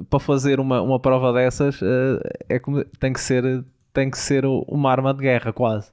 [0.09, 4.43] para fazer uma, uma prova dessas uh, é como, tem que ser tem que ser
[4.45, 5.89] uma arma de guerra quase.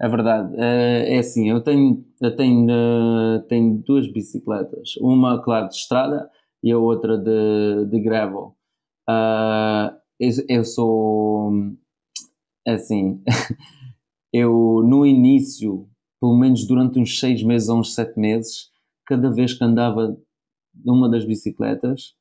[0.00, 0.54] É verdade.
[0.56, 4.96] Eh, é assim, eu tenho, eu tenho, eh, tenho duas bicicletas.
[5.00, 6.30] Uma, claro, de estrada
[6.62, 8.54] e a outra de, de gravel.
[9.08, 11.52] Uh, eu, eu sou
[12.66, 13.22] é assim.
[14.32, 15.88] eu no início,
[16.20, 18.70] pelo menos durante uns seis meses ou uns sete meses,
[19.06, 20.16] cada vez que andava
[20.84, 22.14] numa das bicicletas,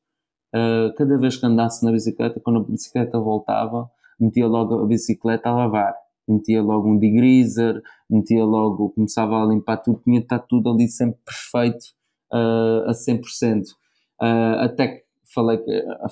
[0.97, 3.89] cada vez que andasse na bicicleta, quando a bicicleta voltava,
[4.19, 5.95] metia logo a bicicleta a lavar
[6.27, 10.87] metia logo um degreaser, metia logo, começava a limpar tudo, tinha de estar tudo ali
[10.87, 11.85] sempre perfeito
[12.33, 13.61] uh, a 100%.
[13.61, 13.73] Uh,
[14.21, 15.59] ah, até que falei,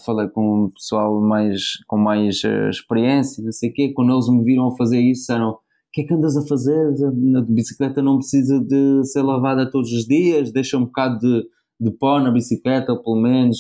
[0.06, 4.30] falei com um pessoal mais, com mais uh, experiência, não sei o quê, quando eles
[4.30, 5.60] me viram a fazer isso, disseram o
[5.94, 6.94] que é que andas a fazer?
[7.38, 11.48] A bicicleta não precisa de ser lavada todos os dias, deixa um bocado de,
[11.80, 13.60] de pó na bicicleta, pelo menos.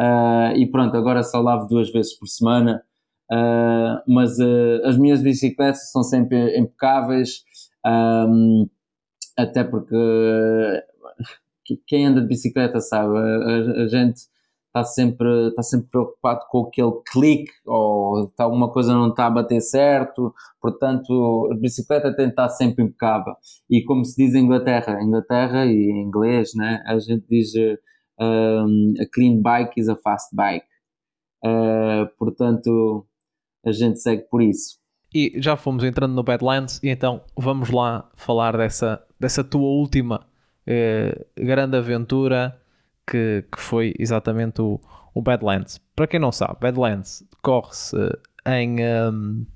[0.00, 2.82] Uh, e pronto, agora só lavo duas vezes por semana.
[3.30, 7.42] Uh, mas uh, as minhas bicicletas são sempre impecáveis,
[7.86, 8.68] um,
[9.36, 9.96] até porque
[11.86, 14.20] quem anda de bicicleta sabe, a, a gente
[14.66, 19.30] está sempre, está sempre preocupado com aquele clique ou está alguma coisa não está a
[19.30, 23.34] bater certo, portanto a bicicleta tem de estar sempre impecável.
[23.70, 27.52] E como se diz em Inglaterra, Inglaterra e em inglês, né, a gente diz
[28.20, 30.66] um, a clean bike is a fast bike.
[32.18, 33.06] Portanto,
[33.68, 34.78] a gente segue por isso.
[35.14, 40.26] E já fomos entrando no Badlands, e então vamos lá falar dessa, dessa tua última
[40.66, 42.60] eh, grande aventura
[43.06, 44.80] que, que foi exatamente o,
[45.14, 45.80] o Badlands.
[45.94, 47.96] Para quem não sabe, Badlands corre-se
[48.46, 49.46] em, um,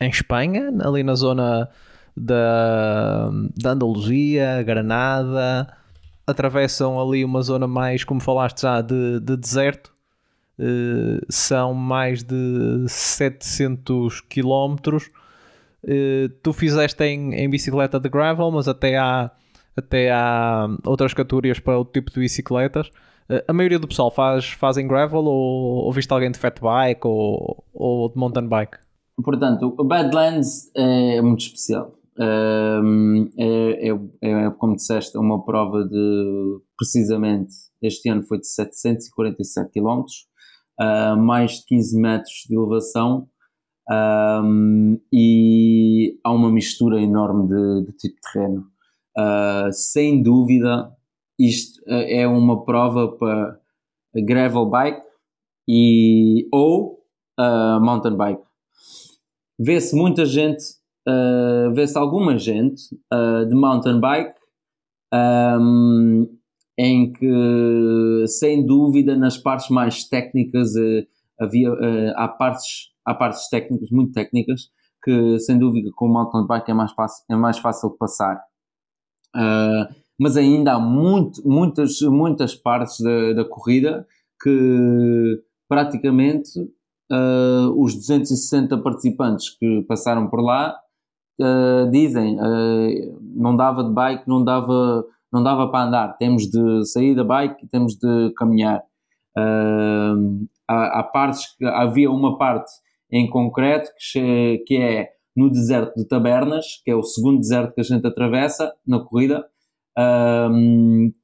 [0.00, 1.68] em Espanha, ali na zona
[2.16, 5.68] da, da Andaluzia, Granada.
[6.26, 9.93] Atravessam ali uma zona mais, como falaste já, de, de deserto
[10.58, 14.76] Uh, são mais de 700 km.
[15.82, 19.30] Uh, tu fizeste em, em, bicicleta de gravel, mas até há,
[19.76, 22.88] até há outras categorias para o tipo de bicicletas.
[23.28, 26.60] Uh, a maioria do pessoal faz, faz em gravel ou, ou viste alguém de fat
[26.60, 28.78] bike ou, ou de mountain bike?
[29.22, 31.94] Portanto, o Badlands é muito especial.
[32.18, 33.92] Ehm, é, é,
[34.22, 37.52] é, como disseste, uma prova de precisamente
[37.82, 40.04] este ano foi de 747 km
[41.18, 43.28] mais de 15 metros de elevação
[43.90, 48.66] um, e há uma mistura enorme de, de tipo de terreno.
[49.16, 50.90] Uh, sem dúvida,
[51.38, 53.60] isto é uma prova para
[54.14, 55.02] gravel bike
[55.68, 57.04] e, ou
[57.38, 58.42] uh, mountain bike.
[59.58, 60.64] Vê-se muita gente,
[61.08, 62.82] uh, vê-se alguma gente
[63.48, 64.34] de mountain bike
[65.12, 66.26] um,
[66.78, 70.72] em que, sem dúvida, nas partes mais técnicas,
[71.40, 71.70] havia,
[72.16, 74.68] há, partes, há partes técnicas, muito técnicas,
[75.02, 78.42] que sem dúvida com o mountain bike é mais fácil, é mais fácil passar.
[80.18, 84.06] mas ainda há muito, muitas, muitas partes da, da corrida
[84.42, 86.50] que praticamente
[87.10, 90.76] uh, os 260 participantes que passaram por lá
[91.40, 95.04] uh, dizem uh, não dava de bike, não dava,
[95.34, 98.82] não dava para andar, temos de sair da bike e temos de caminhar.
[99.36, 102.70] há, há partes que havia uma parte
[103.10, 107.80] em concreto que, que é no deserto de Tabernas, que é o segundo deserto que
[107.80, 109.44] a gente atravessa na corrida,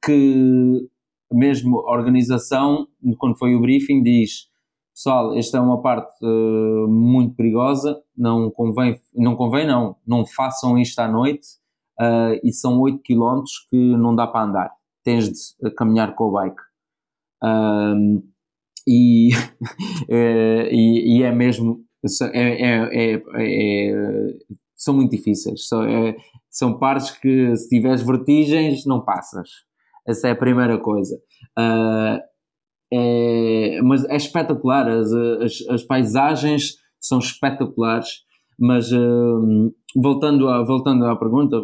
[0.03, 0.89] que
[1.31, 2.87] mesmo a organização,
[3.17, 4.51] quando foi o briefing, diz
[4.93, 10.77] pessoal, esta é uma parte uh, muito perigosa, não convém, não convém não, não façam
[10.77, 11.60] isto à noite
[12.01, 14.71] uh, e são 8 km que não dá para andar,
[15.03, 16.61] tens de caminhar com o bike.
[17.43, 18.23] Uh,
[18.87, 19.29] e,
[20.09, 21.83] e, e, é mesmo,
[22.33, 23.93] é, é, é, é
[24.75, 26.15] são muito difíceis, são, é,
[26.49, 29.47] são partes que se tiveres vertigens não passas.
[30.07, 31.15] Essa é a primeira coisa.
[31.57, 32.19] Uh,
[32.91, 38.23] é, mas é espetacular, as, as, as, paisagens são espetaculares,
[38.59, 41.57] mas uh, voltando, a, voltando à pergunta,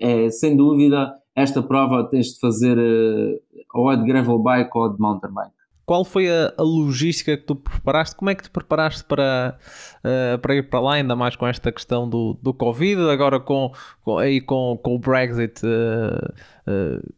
[0.00, 3.40] é sem dúvida esta prova tens de fazer uh,
[3.74, 5.52] ou é de gravel bike ou de mountain bike.
[5.86, 8.14] Qual foi a, a, logística que tu preparaste?
[8.16, 9.56] Como é que te preparaste para,
[10.04, 13.72] uh, para ir para lá, ainda mais com esta questão do, do Covid, agora com,
[14.02, 17.12] com, aí com, com o Brexit uh,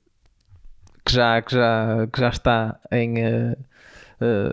[1.05, 3.15] que já, que já, que já está em.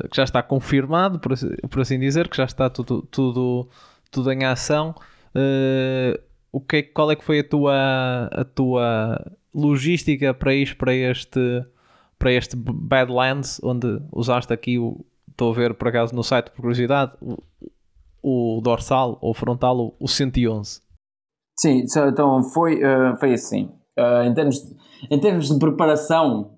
[0.10, 1.34] Que já está confirmado, por,
[1.70, 3.68] por assim dizer, que já está tudo, tudo,
[4.18, 4.96] tudo em ação.
[5.36, 6.20] Uh,
[6.52, 11.64] o que, qual é que foi a tua, a tua logística para ir para este,
[12.18, 15.06] para este Badlands, onde usaste aqui o.
[15.30, 17.38] Estou a ver por acaso no site por curiosidade o,
[18.24, 20.82] o dorsal ou frontal, o, o 111.
[21.60, 23.70] Sim, então foi, uh, foi assim.
[23.96, 24.76] Uh, em, termos de,
[25.12, 26.58] em termos de preparação,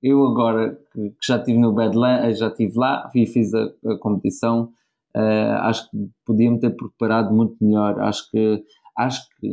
[0.00, 3.64] eu agora que, que já estive no Badland, eh, já estive lá e fiz a,
[3.86, 4.72] a competição,
[5.16, 8.00] uh, acho que podia-me ter preparado muito melhor.
[8.00, 8.62] Acho que,
[8.96, 9.48] acho que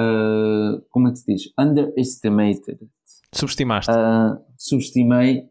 [0.00, 1.42] uh, como é que se diz?
[1.58, 2.78] Underestimated.
[3.34, 3.92] Subestimaste.
[4.56, 5.48] subestimei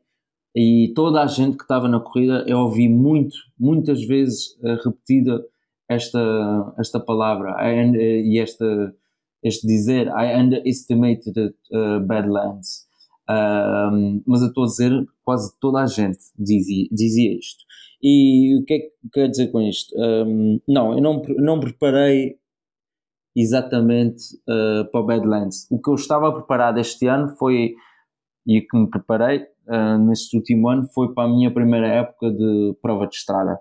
[0.55, 5.43] e toda a gente que estava na corrida, eu ouvi muito, muitas vezes repetida
[5.89, 8.95] esta, esta palavra e esta
[9.43, 11.38] este dizer I underestimated
[11.72, 12.88] uh, Badlands.
[13.30, 17.64] Um, mas eu estou a dizer quase toda a gente dizia, dizia isto.
[18.04, 19.95] E o que é que quer dizer com isto?
[19.97, 22.38] Um, não, eu não, não preparei
[23.34, 25.66] exatamente uh, para o Badlands.
[25.72, 27.74] O que eu estava preparado este ano foi,
[28.45, 32.76] e que me preparei uh, neste último ano, foi para a minha primeira época de
[32.82, 33.58] prova de estrada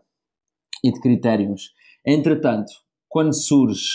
[0.84, 1.70] e de critérios.
[2.04, 2.72] Entretanto,
[3.08, 3.90] quando surge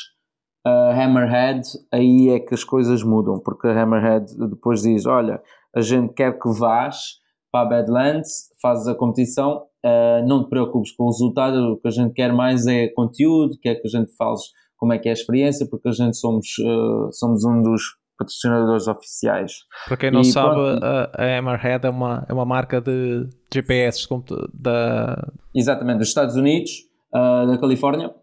[0.66, 5.42] a Hammerhead, aí é que as coisas mudam, porque a Hammerhead depois diz: Olha,
[5.76, 7.20] a gente quer que vás
[7.52, 11.88] para a Badlands, fazes a competição, uh, não te preocupes com o resultado, o que
[11.88, 14.38] a gente quer mais é conteúdo, quer que a gente fale
[14.78, 17.82] como é que é a experiência, porque a gente somos, uh, somos um dos
[18.18, 19.52] patrocinadores oficiais.
[19.88, 24.08] Para quem não e sabe, pronto, a, Hammerhead é uma, é uma marca de GPS
[24.54, 25.32] da...
[25.54, 26.72] Exatamente, dos Estados Unidos,
[27.14, 28.14] uh, da Califórnia,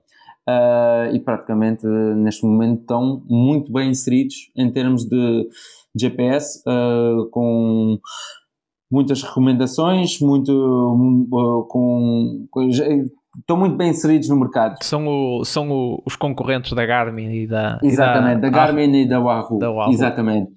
[1.13, 5.49] e praticamente neste momento estão muito bem inseridos em termos de
[5.97, 6.63] GPS,
[7.31, 7.99] com
[8.95, 14.76] muitas recomendações, muito uh, com, com, estão muito bem inseridos no mercado.
[14.82, 18.92] São, o, são o, os concorrentes da Garmin e da Exatamente, e da, da Garmin
[18.92, 19.59] ah, e da Wahoo.
[19.59, 19.92] da Wahoo.
[19.92, 20.53] Exatamente.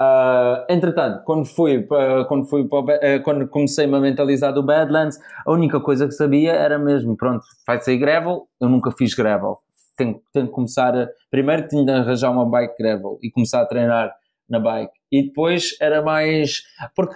[0.00, 5.18] Uh, entretanto, quando fui, para, quando, fui para, uh, quando comecei-me a mentalizar do Badlands,
[5.46, 9.58] a única coisa que sabia era mesmo, pronto, vai ser gravel, eu nunca fiz gravel.
[9.96, 13.66] Tenho, tenho que começar a, primeiro tinha de arranjar uma bike gravel e começar a
[13.66, 14.12] treinar
[14.48, 14.92] na bike.
[15.10, 16.62] E depois era mais,
[16.94, 17.14] porque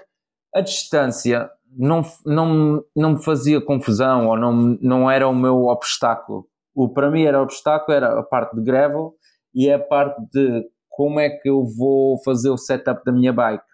[0.56, 6.48] a distância não, não, não me fazia confusão ou não, não era o meu obstáculo.
[6.74, 9.14] O, para mim era obstáculo, era a parte de gravel
[9.54, 13.64] e a parte de como é que eu vou fazer o setup da minha bike.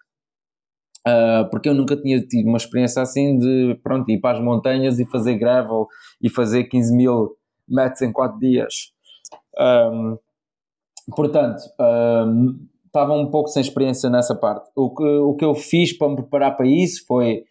[1.07, 4.99] Uh, porque eu nunca tinha tido uma experiência assim de pronto, ir para as montanhas
[4.99, 5.87] e fazer gravel
[6.21, 8.73] e fazer 15 mil metros em 4 dias.
[9.57, 10.17] Um,
[11.15, 14.69] portanto, um, estava um pouco sem experiência nessa parte.
[14.75, 17.43] O que, o que eu fiz para me preparar para isso foi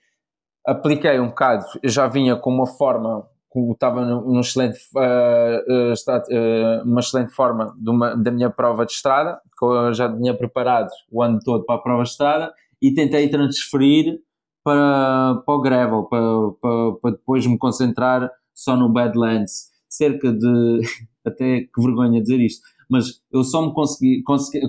[0.64, 3.26] apliquei um bocado, eu já vinha com uma forma,
[3.72, 9.64] estava num excelente, uh, uh, uma excelente forma uma, da minha prova de estrada, que
[9.64, 14.20] eu já tinha preparado o ano todo para a prova de estrada, e tentei transferir
[14.62, 16.20] para, para o gravel, para,
[16.60, 19.72] para, para depois me concentrar só no Badlands.
[19.88, 20.80] Cerca de,
[21.26, 24.64] até que vergonha dizer isto, mas eu só me consegui, consegui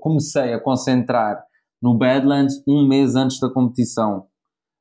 [0.00, 1.42] comecei a concentrar
[1.82, 4.26] no Badlands um mês antes da competição.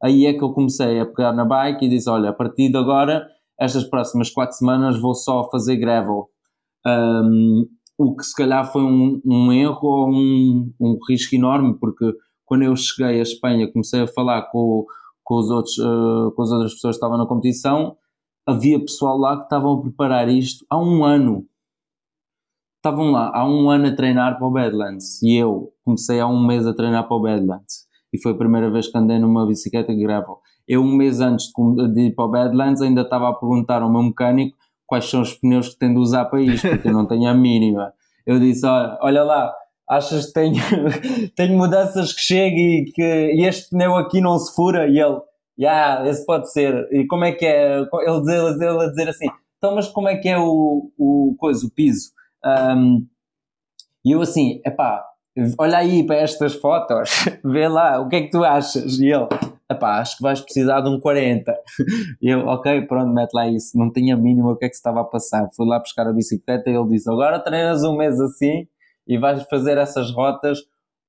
[0.02, 2.78] Aí é que eu comecei a pegar na bike e disse: Olha, a partir de
[2.78, 3.28] agora,
[3.60, 6.28] estas próximas quatro semanas vou só fazer gravel.
[6.86, 12.12] Um, o que se calhar foi um, um erro ou um, um, risco enorme, porque
[12.46, 14.86] quando eu cheguei à Espanha, comecei a falar com,
[15.24, 17.96] com, os outros, uh, com as outras pessoas que estavam na competição,
[18.48, 21.46] havia pessoal lá que estavam a preparar isto há um ano
[22.82, 26.46] estavam lá há um ano a treinar para o Badlands e eu comecei há um
[26.46, 29.94] mês a treinar para o Badlands e foi a primeira vez que andei numa bicicleta
[29.94, 30.40] gravel.
[30.68, 31.48] Eu, um mês antes
[31.94, 35.34] de ir para o Badlands, ainda estava a perguntar ao meu mecânico quais são os
[35.34, 37.94] pneus que tem de usar para isto, porque eu não tenho a mínima.
[38.26, 39.54] Eu disse: Olha, olha lá,
[39.90, 40.56] achas que tenho,
[41.36, 44.88] tenho mudanças que chegam e que e este pneu aqui não se fura?
[44.88, 45.20] E ele:
[45.58, 46.88] Yeah, esse pode ser.
[46.92, 47.80] E como é que é?
[47.80, 49.28] Ele, dizer, ele a dizer assim:
[49.58, 52.12] Então, mas como é que é o, o, coisa, o piso?
[52.46, 53.08] Um,
[54.04, 55.06] e eu assim, epá,
[55.58, 57.10] olha aí para estas fotos,
[57.46, 59.00] vê lá, o que é que tu achas?
[59.00, 59.28] E ele,
[59.70, 61.54] epá, acho que vais precisar de um 40.
[62.22, 63.78] E eu, ok, pronto, mete lá isso.
[63.78, 65.50] Não tinha mínimo o que é que se estava a passar.
[65.56, 68.68] Fui lá buscar a bicicleta e ele disse, agora treinas um mês assim
[69.08, 70.60] e vais fazer essas rotas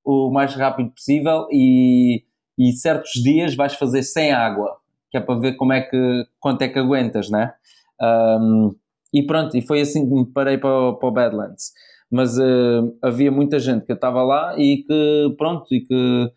[0.05, 2.25] o mais rápido possível e,
[2.59, 4.77] e certos dias vais fazer sem água,
[5.11, 7.53] que é para ver como é que, quanto é que aguentas, né?
[8.01, 8.75] Um,
[9.13, 11.73] e pronto, e foi assim que me parei para, para o Badlands.
[12.11, 16.31] Mas uh, havia muita gente que estava lá e que, pronto, e que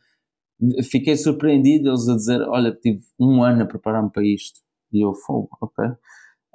[0.83, 4.59] fiquei surpreendido eles a dizer: Olha, tive um ano a preparar-me para isto.
[4.91, 5.85] E eu, fogo, ok.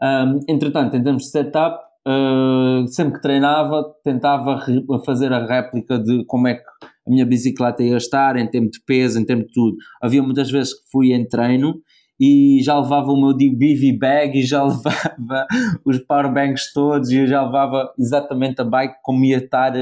[0.02, 4.58] Um, entretanto, em termos de setup, uh, sempre que treinava, tentava
[5.04, 6.64] fazer a réplica de como é que
[7.06, 9.76] a minha bicicleta ia estar, em termos de peso, em termos de tudo.
[10.02, 11.80] Havia muitas vezes que fui em treino
[12.20, 15.46] e já levava o meu BV bag e já levava
[15.86, 19.72] os powerbanks todos e já levava exatamente a bike como ia estar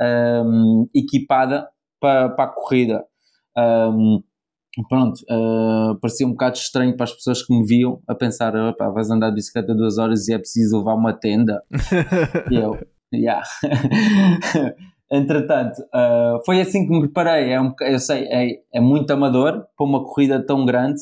[0.00, 1.68] um, equipada
[2.00, 3.04] para, para a corrida.
[3.58, 4.22] Um,
[4.88, 8.52] pronto, uh, parecia um bocado estranho para as pessoas que me viam a pensar,
[8.94, 11.60] vais andar de bicicleta duas horas e é preciso levar uma tenda.
[12.50, 12.78] e eu,
[13.12, 13.42] yeah.
[15.12, 17.50] Entretanto, uh, foi assim que me preparei.
[17.50, 21.00] É um, eu sei, é, é muito amador para uma corrida tão grande,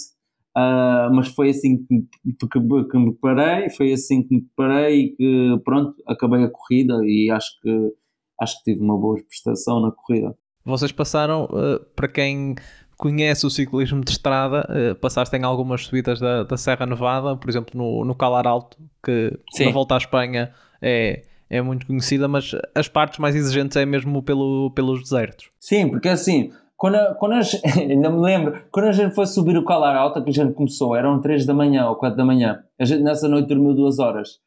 [0.57, 2.01] Uh, mas foi assim que,
[2.37, 6.99] que, que, me preparei, foi assim que me preparei e que pronto, acabei a corrida
[7.05, 7.93] e acho que
[8.41, 10.35] acho que tive uma boa prestação na corrida.
[10.65, 12.55] Vocês passaram, uh, para quem
[12.97, 17.49] conhece o ciclismo de estrada, uh, passaste em algumas subidas da, da Serra Nevada, por
[17.49, 19.67] exemplo no, no Calar Alto, que Sim.
[19.67, 24.23] na volta à Espanha é, é muito conhecida, mas as partes mais exigentes é mesmo
[24.23, 25.51] pelo, pelos desertos.
[25.59, 27.41] Sim, porque assim, quando, a, quando a,
[27.77, 30.95] ainda me lembro, quando a gente foi subir o Calar Alta, que a gente começou,
[30.95, 34.39] eram 3 da manhã ou 4 da manhã, a gente nessa noite dormiu 2 horas.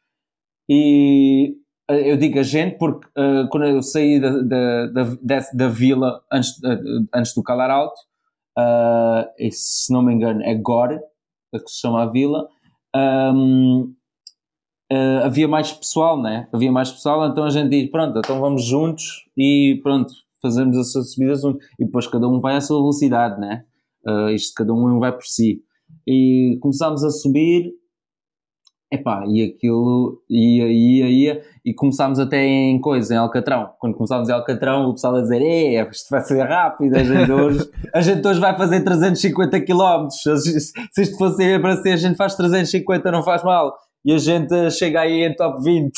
[0.70, 1.58] E
[1.90, 4.88] eh, eu digo a gente porque uh, quando eu saí da, da,
[5.22, 8.00] da, da vila antes, uh, antes do Calar Alto,
[8.58, 11.00] uh, se não me engano é Gore,
[11.52, 12.48] que se chama a vila,
[12.96, 13.94] um,
[14.92, 16.50] Uh, havia mais pessoal, né?
[16.52, 21.14] Havia mais pessoal, então a gente diz: pronto, então vamos juntos e pronto, fazemos essas
[21.14, 21.44] subidas
[21.80, 23.64] e depois cada um vai à sua velocidade, né?
[24.06, 25.62] Uh, isto cada um vai por si.
[26.08, 27.72] E começámos a subir,
[28.92, 33.70] epá, e aquilo ia, ia, ia, e começámos até em coisa, em Alcatrão.
[33.80, 37.32] Quando começámos em Alcatrão, o pessoal a dizer, é, isto vai ser rápido, a gente
[37.32, 42.18] hoje, a gente hoje vai fazer 350 km, se isto fosse para ser, a gente
[42.18, 43.74] faz 350, não faz mal.
[44.04, 45.92] E a gente chega aí em top 20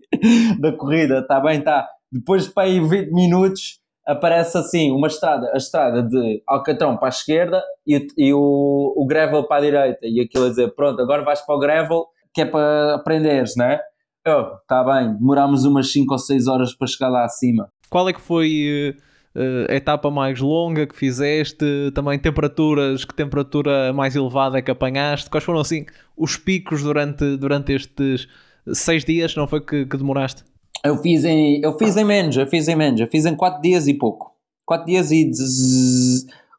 [0.60, 1.86] da corrida, está bem, está.
[2.10, 7.10] Depois para aí 20 minutos, aparece assim uma estrada, a estrada de Alcatrão para a
[7.10, 10.00] esquerda e, e o, o gravel para a direita.
[10.02, 13.66] E aquilo a dizer, pronto, agora vais para o gravel que é para aprenderes, não
[13.66, 13.80] é?
[14.26, 17.68] Oh, tá bem, demorámos umas 5 ou 6 horas para chegar lá acima.
[17.90, 18.94] Qual é que foi
[19.36, 21.90] uh, a etapa mais longa que fizeste?
[21.94, 25.28] Também temperaturas, que temperatura mais elevada é que apanhaste?
[25.28, 25.84] Quais foram assim
[26.16, 28.26] os picos durante, durante estes
[28.66, 30.44] 6 dias, não foi que, que demoraste?
[30.88, 33.60] Eu fiz em, eu fiz em menos, eu fiz em menos, eu fiz em 4
[33.60, 34.34] dias e pouco.
[34.64, 35.30] 4 dias e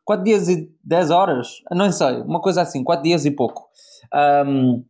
[0.05, 3.67] 4 dias e 10 horas, não sei, uma coisa assim, 4 dias e pouco.
[4.45, 4.83] Um,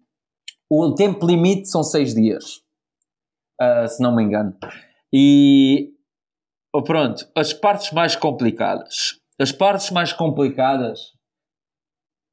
[0.69, 2.61] o tempo limite são 6 dias,
[3.61, 4.53] uh, se não me engano.
[5.11, 5.93] E
[6.73, 9.19] oh, pronto, as partes mais complicadas.
[9.39, 11.13] As partes mais complicadas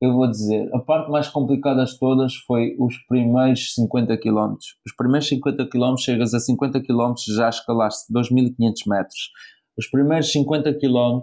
[0.01, 4.55] eu vou dizer, a parte mais complicada de todas foi os primeiros 50 km.
[4.87, 9.31] Os primeiros 50 km, chegas a 50 km, já escalaste 2500 metros.
[9.79, 11.21] Os primeiros 50 km,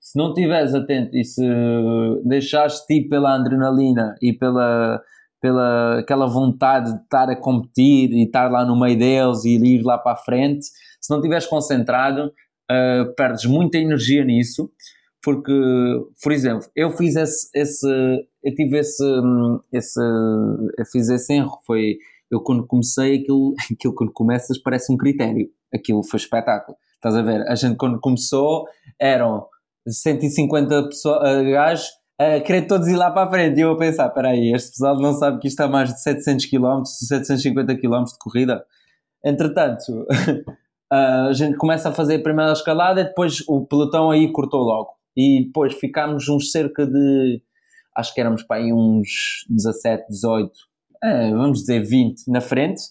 [0.00, 1.46] se não estiveres atento e se
[2.24, 5.02] deixares-te ir pela adrenalina e pela,
[5.40, 9.82] pela aquela vontade de estar a competir e estar lá no meio deles e ir
[9.82, 10.64] lá para a frente,
[11.00, 12.32] se não estiveres concentrado,
[12.70, 14.70] uh, perdes muita energia nisso
[15.22, 15.52] porque,
[16.22, 17.86] por exemplo, eu fiz esse, esse
[18.42, 19.04] eu tive esse,
[19.72, 21.98] esse, eu fiz esse erro, foi,
[22.30, 27.22] eu quando comecei, aquilo, aquilo quando começas parece um critério, aquilo foi espetáculo, estás a
[27.22, 28.66] ver, a gente quando começou
[28.98, 29.46] eram
[29.86, 31.86] 150 pessoas, uh, gajos
[32.18, 34.70] a querer todos ir lá para a frente, e eu a pensar, espera aí, este
[34.70, 38.64] pessoal não sabe que isto é mais de 700 km, 750 km de corrida,
[39.24, 40.06] entretanto...
[40.92, 44.90] A gente começa a fazer a primeira escalada e depois o pelotão aí cortou logo
[45.16, 47.42] e depois ficámos uns cerca de,
[47.96, 50.52] acho que éramos para aí uns 17, 18,
[51.02, 52.82] é, vamos dizer 20 na frente.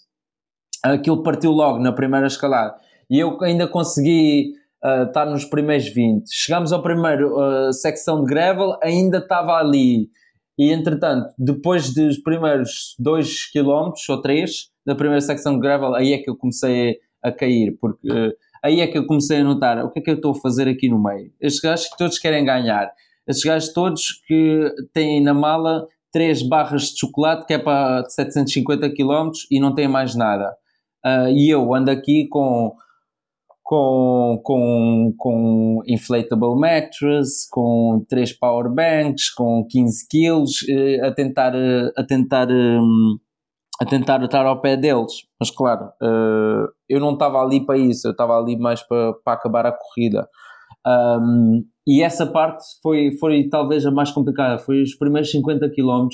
[0.84, 2.76] Aquilo partiu logo na primeira escalada
[3.10, 4.54] e eu ainda consegui
[4.84, 6.26] uh, estar nos primeiros 20.
[6.32, 10.10] Chegámos ao primeiro uh, secção de gravel, ainda estava ali.
[10.58, 16.14] E entretanto, depois dos primeiros 2 km ou 3 da primeira secção de gravel, aí
[16.14, 18.32] é que eu comecei a cair, porque uh,
[18.64, 20.68] aí é que eu comecei a notar o que é que eu estou a fazer
[20.68, 21.32] aqui no meio.
[21.40, 22.92] Estes gajos que todos querem ganhar,
[23.28, 28.90] estes gajos todos que têm na mala três barras de chocolate que é para 750
[28.94, 30.56] km e não têm mais nada.
[31.06, 32.76] Uh, e eu ando aqui com
[33.70, 41.54] com, com, com inflatable mattress, com três power banks, com 15 quilos, uh, a tentar,
[41.54, 43.20] uh, a tentar um,
[43.82, 45.14] a tentar estar ao pé deles.
[45.40, 49.34] Mas claro, uh, eu não estava ali para isso, eu estava ali mais para, para
[49.34, 50.28] acabar a corrida.
[50.86, 56.08] Um, e essa parte foi, foi talvez a mais complicada, foi os primeiros 50 km.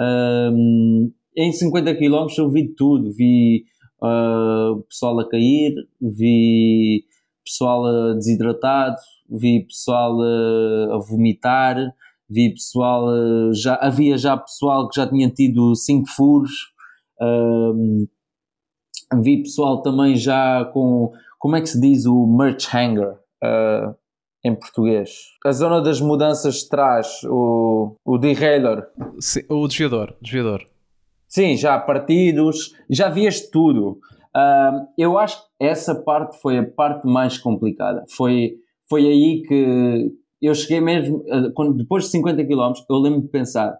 [0.00, 3.64] Um, em 50 km eu vi tudo, vi
[4.02, 7.04] uh, pessoal a cair, vi
[7.44, 8.96] pessoal desidratado,
[9.28, 10.18] vi pessoal
[10.90, 11.76] a vomitar,
[12.30, 13.06] vi pessoal,
[13.52, 16.73] já havia já pessoal que já tinha tido 5 furos,
[17.20, 18.06] um,
[19.20, 23.12] vi pessoal também já com, como é que se diz o merch hanger
[23.42, 23.94] uh,
[24.44, 25.10] em português?
[25.44, 28.86] A zona das mudanças de trás, o, o derailleur.
[29.20, 30.66] Sim, o desviador, desviador.
[31.28, 33.98] Sim, já partidos, já vias tudo.
[34.36, 38.04] Uh, eu acho que essa parte foi a parte mais complicada.
[38.16, 38.54] Foi,
[38.88, 43.28] foi aí que eu cheguei mesmo, uh, quando, depois de 50 km, eu lembro de
[43.28, 43.78] pensar: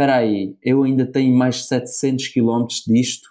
[0.00, 3.28] espera aí, eu ainda tenho mais 700 km disto,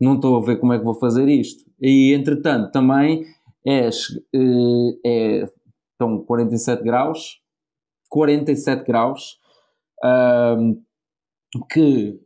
[0.00, 1.62] não estou a ver como é que vou fazer isto.
[1.78, 3.26] E entretanto, também
[3.66, 3.90] é,
[5.04, 5.48] é
[5.92, 7.38] estão 47 graus,
[8.08, 9.38] 47 graus,
[10.58, 10.82] um,
[11.70, 12.18] que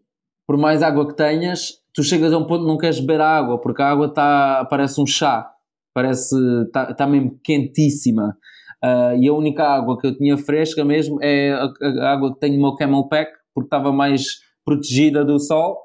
[0.46, 3.60] por mais água que tenhas, tu chegas a um ponto que não queres beber água,
[3.60, 5.52] porque a água tá, parece um chá,
[5.92, 8.38] parece, está tá mesmo quentíssima.
[8.82, 11.72] Uh, e a única água que eu tinha fresca mesmo é a,
[12.04, 14.22] a água que tenho no meu Camel Pack, porque estava mais
[14.64, 15.78] protegida do sol.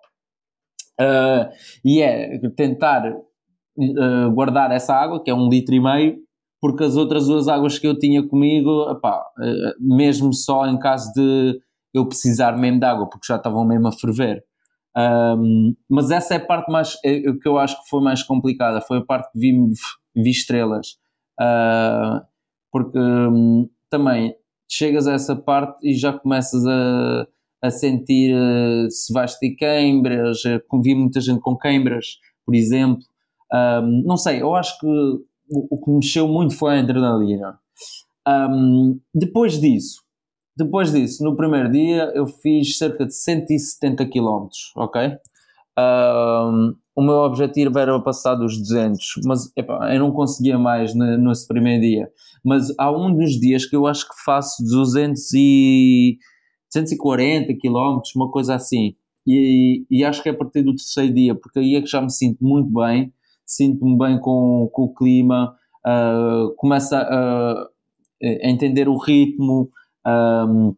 [1.02, 1.50] Uh,
[1.84, 6.18] e é tentar uh, guardar essa água, que é um litro e meio,
[6.62, 11.12] porque as outras duas águas que eu tinha comigo, epá, uh, mesmo só em caso
[11.14, 11.60] de
[11.94, 14.44] eu precisar mesmo de água, porque já estavam mesmo a ferver.
[14.96, 18.22] Um, mas essa é a parte mais é, é, que eu acho que foi mais
[18.22, 19.52] complicada, foi a parte que vi,
[20.16, 20.98] vi estrelas.
[22.72, 24.36] porque um, também
[24.70, 27.28] chegas a essa parte e já começas a
[27.64, 33.02] a sentir uh, se vais ter queimbras, uh, vi muita gente com queimbras, por exemplo.
[33.54, 37.58] Um, não sei, eu acho que o, o, que mexeu muito foi a adrenalina.
[38.28, 40.02] Um, depois disso,
[40.58, 45.18] depois disso, no primeiro dia eu fiz cerca de 170 km, ok?
[45.80, 51.82] Um, o meu objetivo era passar dos 200, mas eu não conseguia mais nesse primeiro
[51.82, 52.10] dia.
[52.44, 56.18] Mas há um dos dias que eu acho que faço 200 e
[56.74, 58.96] 140 km, uma coisa assim.
[59.26, 62.02] E, e, acho que é a partir do terceiro dia, porque aí é que já
[62.02, 63.14] me sinto muito bem,
[63.46, 65.56] sinto-me bem com, com o clima,
[65.86, 67.70] uh, começo a, a,
[68.22, 69.70] entender o ritmo
[70.06, 70.76] um,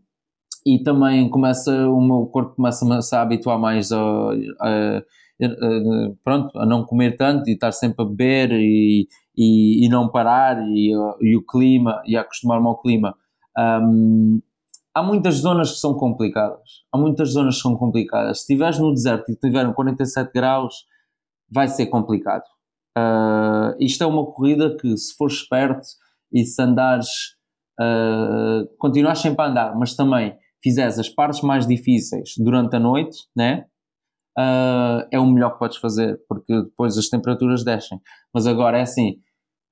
[0.65, 5.01] e também começa, o meu corpo começa a habituar mais a, a, a,
[6.23, 10.61] pronto, a não comer tanto e estar sempre a beber e, e, e não parar
[10.67, 10.91] e,
[11.21, 13.15] e, o clima e acostumar-me ao clima.
[13.57, 14.41] Um,
[14.95, 16.83] há muitas zonas que são complicadas.
[16.91, 18.37] Há muitas zonas que são complicadas.
[18.37, 20.73] Se estiveres no deserto e tiver 47 graus,
[21.51, 22.43] vai ser complicado.
[22.97, 25.85] Uh, isto é uma corrida que, se for esperto
[26.31, 27.09] e se andares
[27.79, 33.17] uh, continuares sempre a andar, mas também fizeres as partes mais difíceis durante a noite,
[33.35, 33.65] né?
[34.37, 37.99] Uh, é o melhor que podes fazer, porque depois as temperaturas descem.
[38.33, 39.17] Mas agora é assim,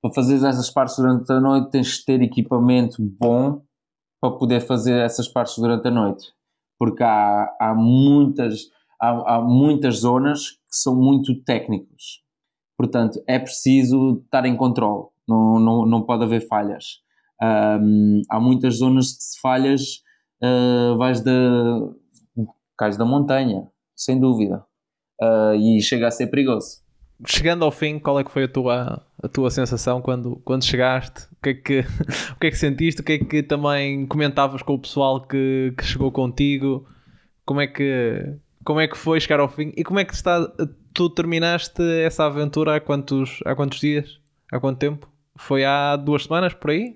[0.02, 3.62] para fazer essas partes durante a noite tens de ter equipamento bom
[4.24, 6.28] para poder fazer essas partes durante a noite.
[6.80, 12.22] Porque há, há, muitas, há, há muitas zonas que são muito técnicas.
[12.78, 17.02] Portanto, é preciso estar em controle, não, não, não pode haver falhas.
[17.42, 20.02] Um, há muitas zonas que se falhas
[20.42, 21.32] uh, vais da,
[22.78, 24.64] cais da montanha, sem dúvida.
[25.22, 26.82] Uh, e chega a ser perigoso.
[27.28, 31.28] Chegando ao fim, qual é que foi a tua, a tua sensação quando, quando chegaste?
[31.44, 31.80] O que, é que,
[32.32, 33.02] o que é que sentiste?
[33.02, 36.88] O que é que também comentavas com o pessoal que, que chegou contigo?
[37.46, 38.34] Como é que,
[38.64, 39.74] como é que foi chegar ao fim?
[39.76, 40.50] E como é que está,
[40.94, 44.22] tu terminaste essa aventura há quantos, há quantos dias?
[44.54, 45.10] Há quanto tempo?
[45.36, 46.96] Foi há duas semanas por aí?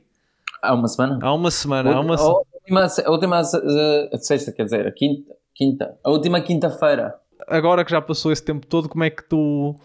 [0.62, 1.20] Há uma semana.
[1.22, 1.94] Há uma semana.
[1.94, 5.98] Há uma a, última, a última a sexta, quer dizer, a quinta, quinta.
[6.02, 7.16] A última quinta-feira.
[7.50, 9.76] Agora que já passou esse tempo todo, como é que tu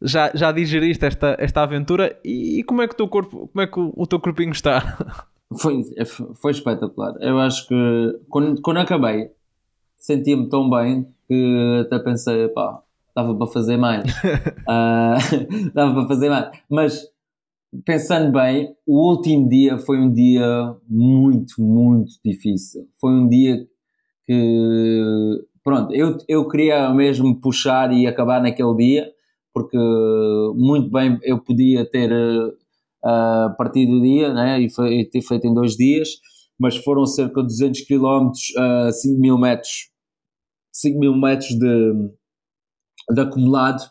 [0.00, 3.62] já, já digeriste esta, esta aventura e, e como é que o teu corpo, como
[3.62, 4.98] é que o, o teu corpinho está?
[5.60, 5.80] Foi,
[6.42, 7.14] foi espetacular.
[7.20, 9.30] Eu acho que quando, quando acabei
[9.96, 12.82] sentia-me tão bem que até pensei, pá,
[13.14, 14.04] dava para fazer mais.
[14.12, 15.16] uh,
[15.72, 16.50] dava para fazer mais.
[16.68, 17.02] Mas
[17.84, 22.88] pensando bem, o último dia foi um dia muito, muito difícil.
[23.00, 23.66] Foi um dia
[24.26, 29.12] que, pronto, eu, eu queria mesmo puxar e acabar naquele dia,
[29.56, 29.78] porque
[30.54, 35.54] muito bem eu podia ter uh, partido o dia né, e, foi, ter feito em
[35.54, 36.10] dois dias,
[36.60, 39.90] mas foram cerca de 200 km, uh, 5 mil metros,
[40.74, 41.92] 5 mil metros de,
[43.14, 43.82] de acumulado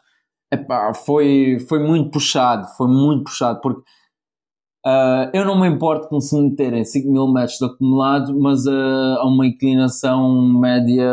[0.53, 3.81] Epá, foi, foi muito puxado, foi muito puxado, porque
[4.85, 9.17] uh, eu não me importo com se meterem 5 mil metros de acumulado, mas uh,
[9.17, 11.09] a uma inclinação média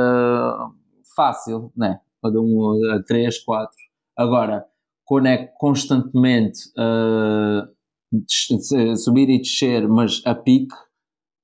[1.16, 2.00] fácil, né?
[2.22, 3.74] A, um, a 3, 4.
[4.16, 4.64] Agora,
[5.04, 7.68] quando é constantemente uh,
[8.96, 10.74] subir e descer, mas a pique,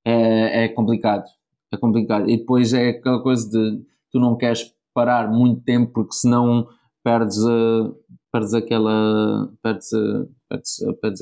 [0.05, 1.25] é, é complicado.
[1.73, 2.29] É complicado.
[2.29, 6.67] E depois é aquela coisa de tu não queres parar muito tempo, porque senão
[7.03, 7.95] perdes, uh,
[8.31, 9.51] perdes aquela.
[9.61, 11.21] perdes, uh, perdes, perdes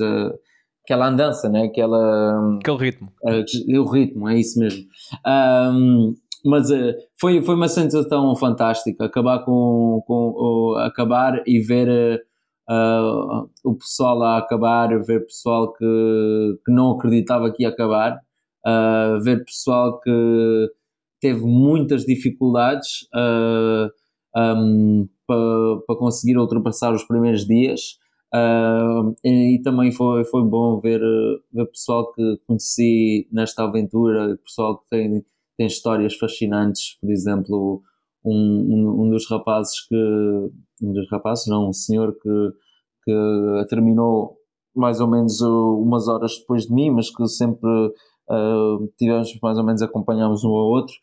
[0.88, 1.64] aquela andança, né?
[1.64, 3.12] aquela, aquele ritmo.
[3.22, 4.84] Uh, o ritmo, é isso mesmo.
[5.26, 6.14] Um,
[6.44, 12.22] mas uh, foi, foi uma sensação fantástica acabar com, com acabar e ver
[12.68, 18.20] uh, o pessoal a acabar, ver pessoal que, que não acreditava que ia acabar,
[19.22, 20.70] ver pessoal que
[21.20, 23.08] teve muitas dificuldades
[24.36, 27.98] um, para, para conseguir ultrapassar os primeiros dias.
[29.24, 31.00] E, e, também foi, foi bom ver,
[31.50, 35.24] ver pessoal que conheci nesta aventura, pessoal que tem,
[35.58, 37.82] tem histórias fascinantes, por exemplo,
[38.24, 39.96] um, um, um dos rapazes que,
[40.82, 42.52] um dos rapazes, não, um senhor que,
[43.04, 44.38] que terminou
[44.74, 49.64] mais ou menos umas horas depois de mim, mas que sempre uh, tivemos mais ou
[49.64, 50.94] menos acompanhámos um ao outro,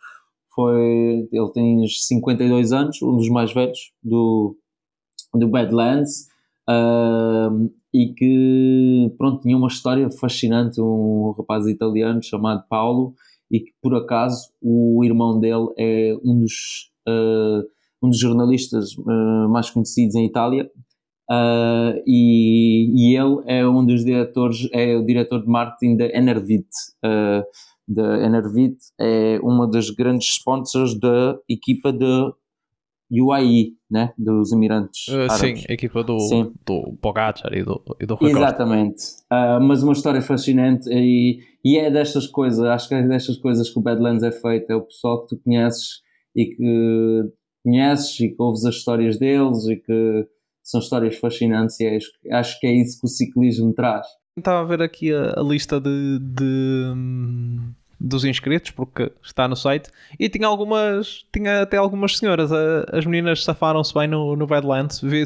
[0.56, 4.56] foi, ele tem 52 anos, um dos mais velhos do,
[5.34, 6.28] do Badlands,
[6.70, 13.14] uh, e que, pronto, tinha uma história fascinante, um rapaz italiano chamado Paulo,
[13.52, 17.64] e que por acaso o irmão dele é um dos, uh,
[18.02, 20.70] um dos jornalistas uh, mais conhecidos em Itália,
[21.28, 26.68] Uh, e, e, ele é um dos diretores, é o diretor de marketing da Enervit.
[27.88, 32.32] Da Enervit é uma das grandes sponsors da equipa da
[33.12, 34.14] UAE, né?
[34.18, 36.52] dos Emirados uh, Sim, a equipa do, sim.
[36.66, 39.04] do Pogacar e do, e do Exatamente.
[39.32, 43.70] Uh, mas uma história fascinante e, e é destas coisas, acho que é destas coisas
[43.70, 46.02] que o Badlands é feito, é o pessoal que tu conheces
[46.36, 47.32] e que
[47.64, 50.28] conheces e que ouves as histórias deles e que
[50.64, 51.98] são histórias fascinantes e é,
[52.32, 54.08] acho que é isso que o ciclismo traz.
[54.38, 56.94] Estava a ver aqui a, a lista de, de,
[58.06, 59.90] dos inscritos, porque está no site,
[60.20, 62.52] e tinha algumas, tinha até algumas senhoras.
[62.52, 65.02] as meninas safaram-se bem no, no Badlands.
[65.02, 65.24] Vi,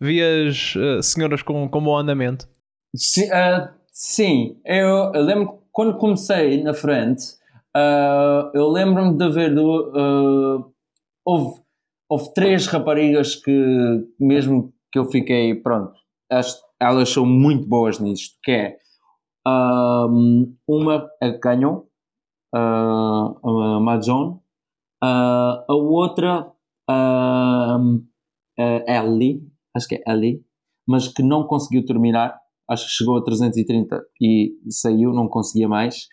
[0.00, 2.48] vi as uh, senhoras com, com bom andamento.
[2.94, 4.56] Sim, uh, sim.
[4.64, 7.22] Eu, eu, lembro quando comecei na frente,
[7.76, 10.72] uh, eu lembro-me de ver do,
[11.22, 11.60] houve,
[12.08, 15.92] houve três raparigas que mesmo que eu fiquei, pronto,
[16.30, 18.76] as, elas são muito boas nisto, que é
[19.46, 21.82] um, uma a Canyon,
[22.56, 24.40] uh, a Majon,
[25.02, 26.46] uh, a outra
[26.90, 28.02] uh,
[28.86, 29.42] Ellie,
[29.74, 30.42] acho que é Ellie,
[30.86, 32.38] mas que não conseguiu terminar
[32.68, 36.08] acho que chegou a 330 e saiu, não conseguia mais.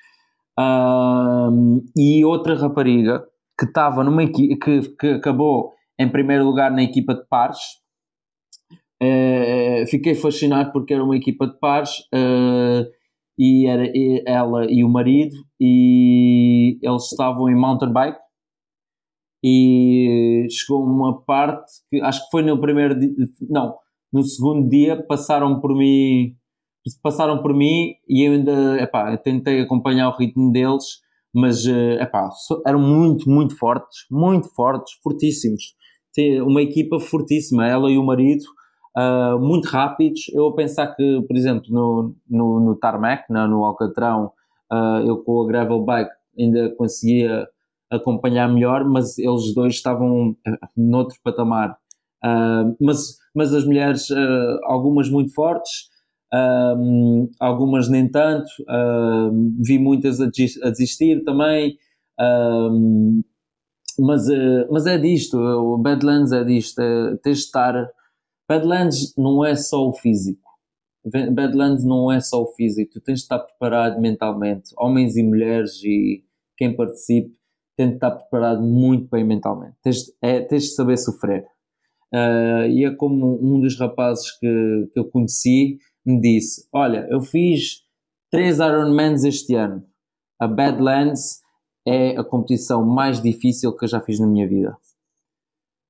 [0.59, 3.25] Um, e outra rapariga
[3.59, 7.59] que estava numa que, que acabou em primeiro lugar na equipa de pares.
[9.01, 12.89] Uh, fiquei fascinado porque era uma equipa de pares uh,
[13.38, 13.91] e era
[14.25, 18.19] ela e o marido e eles estavam em mountain bike
[19.43, 23.09] e chegou uma parte que acho que foi no primeiro dia,
[23.49, 23.75] não,
[24.11, 26.36] no segundo dia passaram por mim
[27.01, 31.03] passaram por mim e eu ainda epá, tentei acompanhar o ritmo deles
[31.34, 32.29] mas eh, epá,
[32.67, 35.75] eram muito, muito fortes, muito fortes, fortíssimos.
[36.45, 38.43] Uma equipa fortíssima, ela e o marido,
[38.97, 40.29] uh, muito rápidos.
[40.33, 44.31] Eu a pensar que, por exemplo, no, no, no tarmac, no, no Alcatrão,
[44.71, 47.47] uh, eu com a gravel bike ainda conseguia
[47.91, 50.35] acompanhar melhor, mas eles dois estavam
[50.75, 51.77] noutro patamar.
[52.23, 55.91] Uh, mas, mas as mulheres, uh, algumas muito fortes,
[56.33, 58.49] um, algumas nem tanto,
[59.59, 61.77] vi muitas a, desistir também,
[63.99, 64.25] mas,
[64.71, 67.87] mas é disto, o Badlands é disto, é, tens de estar.
[68.47, 70.49] Badlands não é só o físico,
[71.05, 75.81] Badlands não é só o físico, tu tens de estar preparado mentalmente, homens e mulheres
[75.83, 76.23] e
[76.57, 77.35] quem participe
[77.75, 81.45] tem de estar preparado muito bem mentalmente, tens, é, tens de saber sofrer.
[82.13, 87.21] Uh, e é como um dos rapazes que, que eu conheci me disse: Olha, eu
[87.21, 87.81] fiz
[88.29, 89.83] três Ironmans este ano.
[90.39, 91.41] A Badlands
[91.87, 94.77] é a competição mais difícil que eu já fiz na minha vida.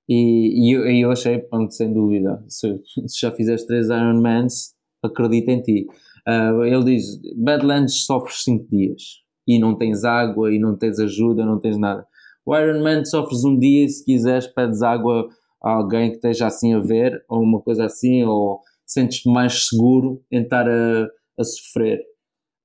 [0.08, 5.51] E, e, eu, eu achei, pronto, sem dúvida, se, se, já fizeste três Ironmans, acredita
[5.51, 5.88] em ti.
[6.28, 9.01] Uh, ele diz: Badlands sofres 5 dias
[9.47, 12.06] e não tens água e não tens ajuda, não tens nada.
[12.45, 15.30] O Ironman sofres um dia e se quiseres pedes água
[15.64, 20.22] a alguém que esteja assim a ver, ou uma coisa assim, ou sentes-te mais seguro
[20.30, 21.08] em estar a,
[21.39, 22.01] a sofrer.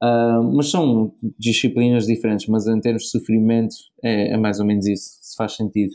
[0.03, 4.86] Uh, mas são disciplinas diferentes, mas em termos de sofrimento é, é, mais ou menos
[4.86, 5.95] isso, se faz sentido.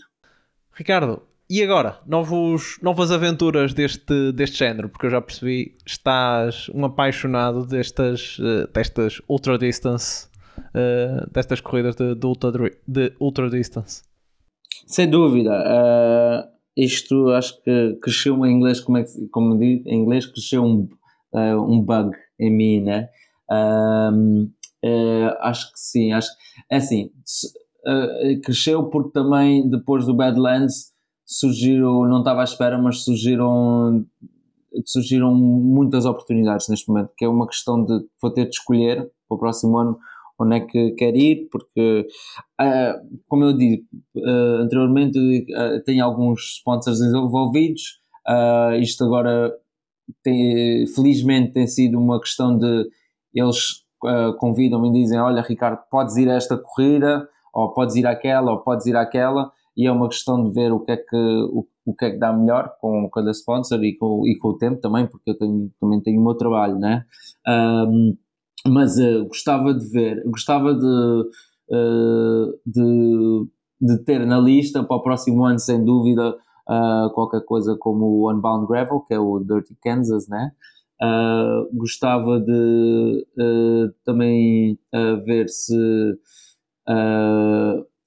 [0.73, 1.99] Ricardo, e agora?
[2.05, 8.67] Novos, novas aventuras deste, deste género, porque eu já percebi, estás um apaixonado destas, uh,
[8.73, 10.27] destas ultra distance,
[10.57, 12.51] uh, destas corridas de, de, ultra,
[12.87, 14.03] de ultra distance.
[14.87, 15.51] Sem dúvida.
[15.51, 20.63] Uh, isto acho que cresceu em inglês, como, é que, como digo, em inglês cresceu
[20.63, 20.87] um,
[21.33, 23.09] uh, um bug em mim, né?
[23.51, 24.49] Uh,
[24.83, 26.29] eh, acho que sim, acho
[26.69, 27.11] é assim,
[28.43, 30.92] cresceu porque também depois do Badlands
[31.37, 34.05] surgiram, não estava à espera, mas surgiram
[34.85, 39.35] surgiram muitas oportunidades neste momento, que é uma questão de vou ter de escolher para
[39.35, 39.99] o próximo ano
[40.39, 42.07] onde é que quer ir, porque,
[42.59, 43.85] uh, como eu disse
[44.17, 47.99] uh, anteriormente, uh, tem alguns sponsors envolvidos.
[48.81, 49.53] isto agora,
[50.23, 52.89] tem, felizmente, tem sido uma questão de
[53.33, 53.83] eles
[54.39, 58.59] convidam-me e dizem: Olha, Ricardo, podes ir a esta corrida, ou podes ir àquela, ou
[58.59, 61.95] podes ir àquela, e é uma questão de ver o que é que, o, o
[61.95, 65.07] que, é que dá melhor com cada sponsor e com, e com o tempo também,
[65.07, 67.05] porque eu tenho, também tenho o meu trabalho, né?
[67.47, 68.15] Um,
[68.67, 73.47] mas uh, gostava de ver, gostava de, uh, de,
[73.81, 78.31] de, ter na lista para o próximo ano, sem dúvida, uh, qualquer coisa como o
[78.31, 80.51] Unbound Gravel, que é o Dirty Kansas, né?
[81.73, 83.27] gostava de
[84.05, 84.79] também
[85.25, 85.75] ver se,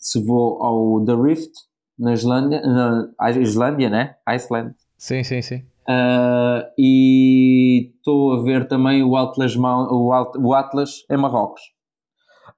[0.07, 1.51] se vou ao The Rift
[1.99, 4.15] na Islândia, na Islândia, né?
[4.29, 4.75] Iceland.
[4.97, 5.65] Sim, sim, sim.
[5.89, 11.61] Uh, e estou a ver também o Atlas, o, o Atlas em Marrocos.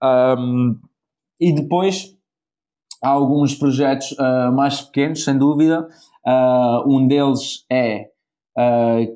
[0.03, 0.79] Um,
[1.41, 2.15] e depois
[3.03, 5.89] há alguns projetos uh, mais pequenos, sem dúvida.
[6.27, 8.11] Uh, um deles é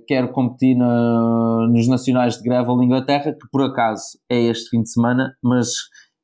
[0.07, 4.91] quero competir na, nos Nacionais de Gravel Inglaterra, que por acaso é este fim de
[4.93, 5.68] semana, mas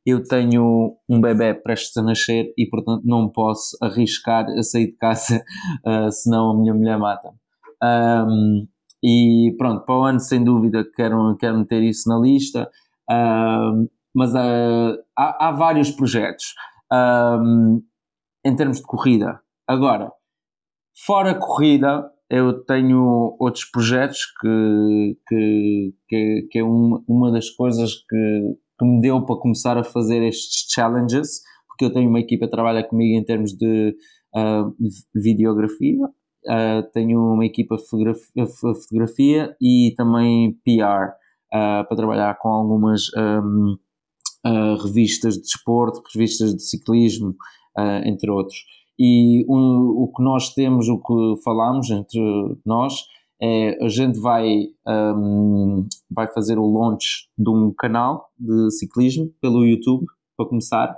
[0.08, 4.96] eu tenho um bebê prestes a nascer e portanto não posso arriscar a sair de
[4.96, 5.42] casa,
[6.10, 7.36] senão a minha mulher mata-me.
[7.82, 8.66] Um,
[9.02, 12.68] e pronto, para o ano, sem dúvida, quero, quero meter isso na lista.
[13.10, 16.54] Um, mas uh, há, há, vários projetos
[16.92, 17.82] um,
[18.44, 19.40] em termos de corrida.
[19.66, 20.10] Agora,
[21.06, 28.56] fora corrida, eu tenho outros projetos que, que, que, que é uma das coisas que,
[28.78, 32.50] que me deu para começar a fazer estes challenges, porque eu tenho uma equipa que
[32.50, 33.96] trabalha comigo em termos de
[34.34, 34.74] uh,
[35.14, 36.08] videografia
[36.46, 41.10] uh, tenho uma equipa de fotografia, fotografia e também PR
[41.52, 43.76] uh, para trabalhar com algumas um,
[44.44, 47.34] ah, revistas de desporto, revistas de ciclismo,
[48.04, 48.56] entre outros.
[48.98, 52.20] E o que nós temos, o que falamos entre
[52.64, 52.94] nós,
[53.40, 59.64] é, a gente vai, um, vai fazer o launch de um canal de ciclismo pelo
[59.64, 60.06] YouTube,
[60.38, 60.94] para começar,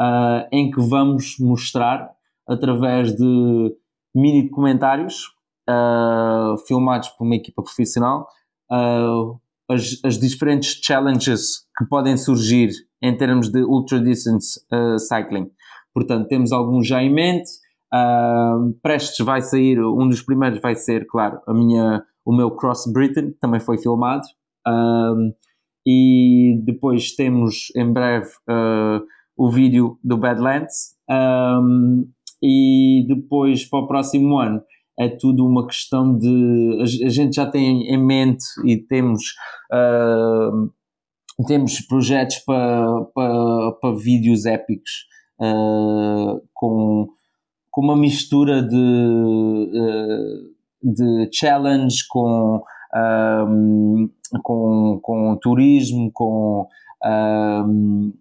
[0.00, 2.10] uh, em que vamos mostrar
[2.46, 3.76] através de
[4.14, 5.26] mini documentários
[5.68, 8.26] uh, filmados por uma equipa profissional
[8.70, 12.70] uh, as, as, diferentes challenges que podem surgir
[13.00, 14.60] em termos de ultra distance
[14.98, 15.48] cycling.
[15.94, 17.48] Portanto, temos alguns já em mente.
[17.92, 22.90] Uh, prestes vai sair, um dos primeiros vai ser, claro, a minha, o meu Cross
[22.92, 24.22] Britain, que também foi filmado.
[24.66, 25.34] Uh,
[25.86, 29.02] e depois temos em breve uh,
[29.36, 30.94] o vídeo do Badlands.
[31.10, 32.08] Um,
[32.42, 34.62] e depois para o próximo ano
[34.98, 36.78] é tudo uma questão de.
[36.82, 39.34] A, gente já tem em mente e temos.
[41.46, 45.06] temos projetos para, para, para vídeos épicos
[46.52, 47.08] com
[47.70, 50.40] com uma mistura de, eh,
[50.82, 52.62] de challenge com,
[53.48, 54.10] um,
[54.42, 56.66] com, com turismo, com
[57.04, 58.12] um,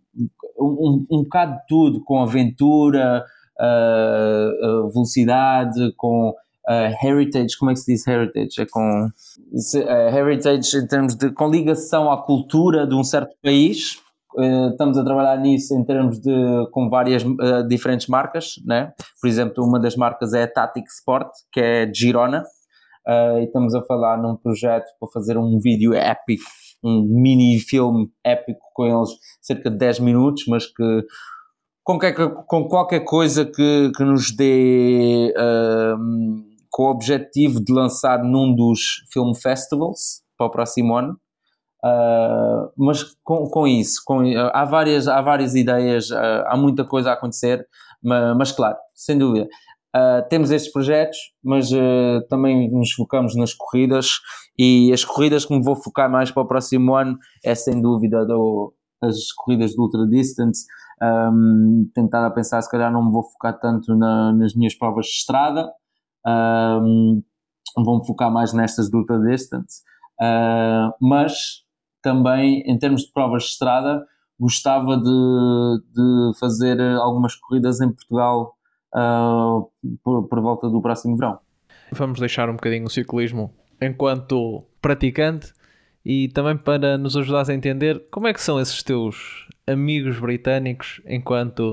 [0.60, 3.26] um, um bocado de tudo, com aventura,
[3.60, 8.62] uh, velocidade, com uh, heritage, como é que se diz heritage?
[8.62, 13.98] É com uh, heritage em termos de com ligação à cultura de um certo país
[14.72, 16.32] estamos a trabalhar nisso em termos de
[16.72, 18.94] com várias uh, diferentes marcas, né?
[19.20, 22.44] Por exemplo, uma das marcas é a Tatic Sport, que é de Girona,
[23.08, 26.44] uh, e estamos a falar num projeto para fazer um vídeo épico,
[26.84, 29.10] um mini filme épico com eles,
[29.42, 31.04] cerca de 10 minutos, mas que
[31.84, 35.34] com, que, com qualquer coisa que, que nos dê
[36.70, 41.18] com o objetivo de lançar num dos film festivals para o próximo ano.
[41.84, 46.84] Uh, mas com, com isso, com, uh, há, várias, há várias ideias, uh, há muita
[46.84, 47.66] coisa a acontecer,
[48.04, 49.48] mas, mas claro, sem dúvida.
[50.30, 51.70] temos estes projetos, mas
[52.30, 54.08] também nos focamos nas corridas
[54.58, 58.26] e as corridas que me vou focar mais para o próximo ano é sem dúvida
[58.26, 60.66] do, as corridas de ultra distance.
[61.02, 65.06] Um, tentar a pensar, se calhar não me vou focar tanto na, nas minhas provas
[65.06, 65.72] de estrada,
[66.28, 67.24] um,
[67.78, 69.82] vou-me focar mais nestas de ultra distance.
[70.22, 71.64] Uh, mas
[72.02, 74.06] também, em termos de provas de estrada,
[74.40, 78.56] gostava de, de fazer algumas corridas em Portugal
[78.96, 79.70] uh,
[80.04, 81.40] por, por, volta do próximo verão.
[81.92, 85.54] Vamos deixar um bocadinho o ciclismo enquanto praticante
[86.06, 91.02] e também para nos ajudar a entender como é que são esses teus amigos britânicos
[91.06, 91.72] enquanto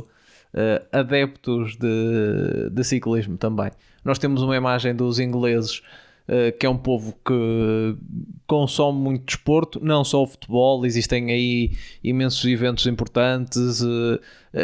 [0.52, 3.70] uh, adeptos de, de ciclismo também.
[4.04, 5.82] Nós temos uma imagem dos ingleses
[6.58, 7.96] que é um povo que
[8.46, 11.72] consome muito desporto, não só o futebol, existem aí
[12.02, 14.20] imensos eventos importantes, uh,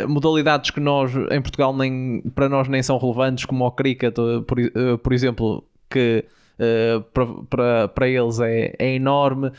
[0.08, 4.14] modalidades que nós em Portugal nem, para nós nem são relevantes, como o cricket,
[4.46, 4.58] por,
[4.98, 6.24] por exemplo, que
[7.12, 9.50] para, para, para eles é, é enorme.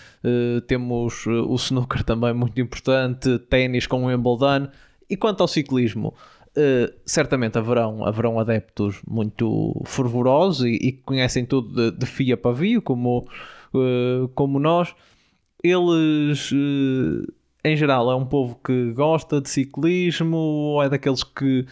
[0.68, 4.68] Temos o snooker também muito importante, ténis com o Wimbledon.
[5.10, 6.14] E quanto ao ciclismo,
[6.56, 12.52] Uh, certamente haverão, haverão adeptos muito fervorosos e, que conhecem tudo de, de fia para
[12.52, 13.28] vio, como,
[13.74, 14.94] uh, como nós.
[15.64, 17.34] Eles, uh,
[17.66, 21.66] em geral, é um povo que gosta de ciclismo ou é daqueles que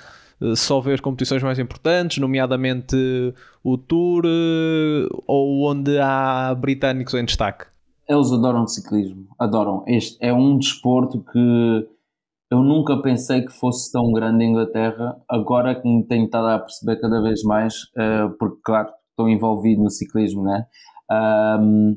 [0.56, 2.96] só vê as competições mais importantes, nomeadamente
[3.64, 4.24] o Tour,
[5.28, 7.66] ou onde há britânicos em destaque?
[8.10, 9.84] Eles adoram ciclismo, adoram.
[9.86, 11.88] Este é um desporto que
[12.52, 16.60] eu nunca pensei que fosse tão grande a Inglaterra, agora que me tenho estado a
[16.60, 20.66] perceber cada vez mais, uh, porque, claro, estou envolvido no ciclismo, né?
[21.10, 21.96] Um,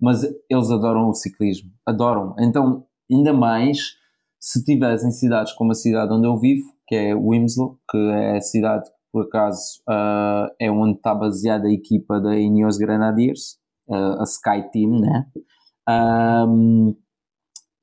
[0.00, 2.36] mas eles adoram o ciclismo, adoram.
[2.38, 3.96] Então, ainda mais
[4.38, 8.40] se tivessem cidades como a cidade onde eu vivo, que é Winslow, que é a
[8.40, 14.20] cidade que, por acaso, uh, é onde está baseada a equipa da Ineos Grenadiers, uh,
[14.20, 15.26] a Sky Team, né?
[15.88, 16.94] Um,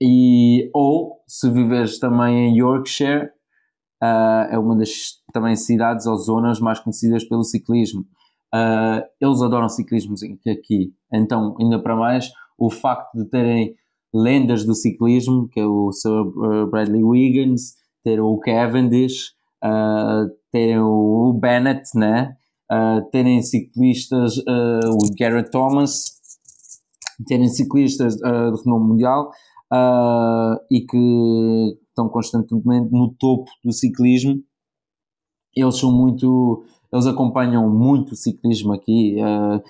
[0.02, 3.30] e, ou se viveres também em Yorkshire,
[4.04, 8.02] uh, é uma das também cidades ou zonas mais conhecidas pelo ciclismo.
[8.54, 10.16] Uh, eles adoram ciclismo
[10.48, 13.76] aqui, então, ainda para mais, o facto de terem
[14.14, 16.24] lendas do ciclismo, que é o Sir
[16.70, 19.34] Bradley Wiggins, ter o Cavendish,
[19.64, 22.36] uh, terem o Bennett, né?
[22.72, 26.18] Uh, terem ciclistas, uh, o Garrett Thomas,
[27.26, 29.32] terem ciclistas uh, de renome mundial,
[29.74, 34.41] uh, e que estão constantemente no topo do ciclismo.
[35.55, 36.63] Eles são muito,
[36.93, 39.18] eles acompanham muito o ciclismo aqui.
[39.22, 39.61] Uh,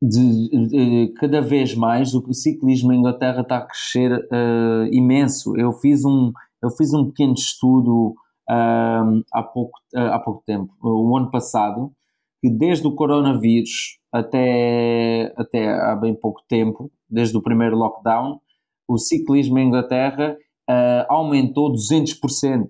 [0.00, 5.56] de, de, cada vez mais o ciclismo em Inglaterra está a crescer uh, imenso.
[5.56, 8.14] Eu fiz um, eu fiz um pequeno estudo
[8.48, 11.92] uh, há, pouco, uh, há pouco tempo, o ano passado,
[12.40, 18.40] que desde o coronavírus até, até há bem pouco tempo, desde o primeiro lockdown,
[18.88, 20.36] o ciclismo em Inglaterra
[20.68, 22.66] uh, aumentou 200%.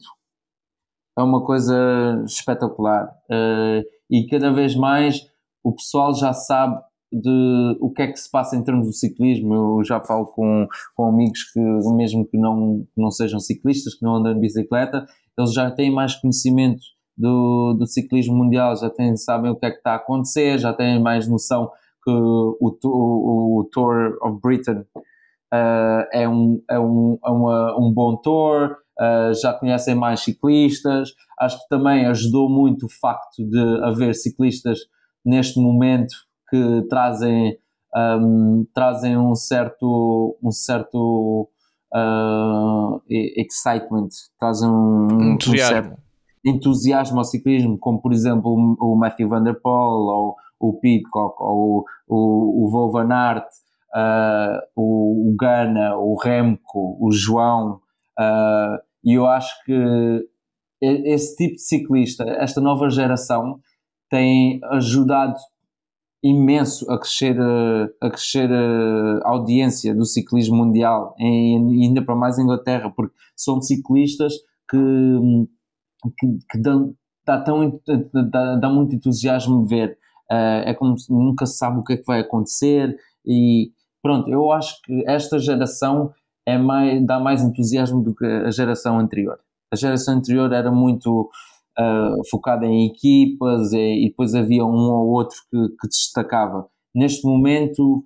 [1.17, 3.09] É uma coisa espetacular.
[3.31, 5.21] Uh, e cada vez mais
[5.63, 9.55] o pessoal já sabe de o que é que se passa em termos do ciclismo.
[9.55, 11.61] Eu já falo com, com amigos que,
[11.97, 15.07] mesmo que não, que não sejam ciclistas, que não andam de bicicleta,
[15.39, 16.83] eles já têm mais conhecimento
[17.17, 20.73] do, do ciclismo mundial, já têm, sabem o que é que está a acontecer, já
[20.73, 21.71] têm mais noção
[22.05, 24.85] que o, o, o Tour of Britain
[25.53, 31.11] uh, é, um, é, um, é uma, um bom tour, uh, já conhecem mais ciclistas.
[31.39, 34.79] Acho que também ajudou muito o facto de haver ciclistas
[35.25, 36.15] neste momento
[36.51, 37.57] que trazem,
[37.95, 41.49] um, trazem um certo, um certo
[41.95, 45.93] uh, excitement, trazem um, entusiasmo.
[46.47, 51.37] Um entusiasmo ao ciclismo, como por exemplo o Matthew Van Der Poel, ou o Pitcock,
[51.41, 53.47] ou o, o Vô Van Aert,
[53.95, 57.81] uh, o, o Gana, o Remco, o João,
[58.19, 60.29] uh, e eu acho que
[60.81, 63.59] esse tipo de ciclista, esta nova geração,
[64.09, 65.35] tem ajudado
[66.23, 67.37] imenso a crescer
[68.01, 74.35] a crescer a audiência do ciclismo mundial e ainda para mais Inglaterra porque são ciclistas
[74.69, 74.77] que
[76.19, 77.81] que, que dão dá tão
[78.31, 79.97] dá, dá muito entusiasmo ver.
[80.31, 83.73] É como nunca se sabe o que é que vai acontecer e
[84.03, 86.13] pronto eu acho que esta geração
[86.47, 89.39] é mais dá mais entusiasmo do que a geração anterior
[89.73, 91.31] a geração anterior era muito
[91.79, 96.67] uh, focada em equipas e, e, depois havia um ou outro que, que destacava.
[96.95, 98.05] Neste momento